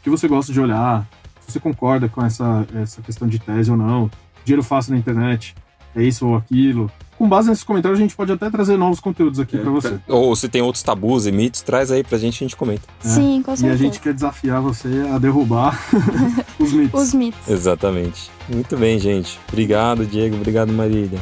O 0.00 0.02
que 0.02 0.10
você 0.10 0.26
gosta 0.28 0.52
de 0.52 0.60
olhar? 0.60 1.06
Se 1.40 1.52
você 1.52 1.60
concorda 1.60 2.08
com 2.08 2.24
essa, 2.24 2.66
essa 2.74 3.00
questão 3.02 3.26
de 3.28 3.38
tese 3.38 3.70
ou 3.70 3.76
não? 3.76 4.10
Dinheiro 4.44 4.62
fácil 4.62 4.92
na 4.92 4.98
internet? 4.98 5.54
É 5.94 6.02
isso 6.02 6.26
ou 6.26 6.36
aquilo? 6.36 6.90
Com 7.18 7.28
base 7.28 7.48
nesses 7.48 7.62
comentários, 7.62 8.00
a 8.00 8.02
gente 8.02 8.16
pode 8.16 8.32
até 8.32 8.50
trazer 8.50 8.76
novos 8.76 8.98
conteúdos 8.98 9.38
aqui 9.38 9.56
É, 9.56 9.60
para 9.60 9.70
você. 9.70 10.00
Ou 10.08 10.34
se 10.34 10.48
tem 10.48 10.60
outros 10.62 10.82
tabus 10.82 11.26
e 11.26 11.30
mitos, 11.30 11.60
traz 11.62 11.92
aí 11.92 12.02
pra 12.02 12.18
gente, 12.18 12.36
a 12.42 12.48
gente 12.48 12.56
comenta. 12.56 12.82
É. 13.04 13.08
sim, 13.08 13.42
com 13.44 13.50
E 13.50 13.54
a 13.54 13.56
certeza. 13.56 13.76
gente 13.82 14.00
quer 14.00 14.14
desafiar 14.14 14.60
você 14.60 14.88
a 15.14 15.18
derrubar 15.18 15.78
os 16.58 16.72
mitos. 16.72 17.00
Os 17.00 17.14
mitos. 17.14 17.48
Exatamente. 17.48 18.30
Muito 18.48 18.76
bem, 18.76 18.98
gente. 18.98 19.38
Obrigado, 19.48 20.04
Diego. 20.06 20.34
Obrigado, 20.36 20.72
Marília. 20.72 21.20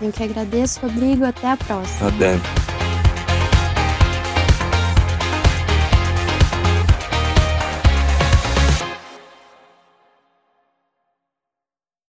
Eu 0.00 0.12
que 0.12 0.22
agradeço, 0.22 0.80
Rodrigo. 0.80 1.24
Até 1.24 1.50
a 1.50 1.56
próxima. 1.56 2.08
Até. 2.08 2.79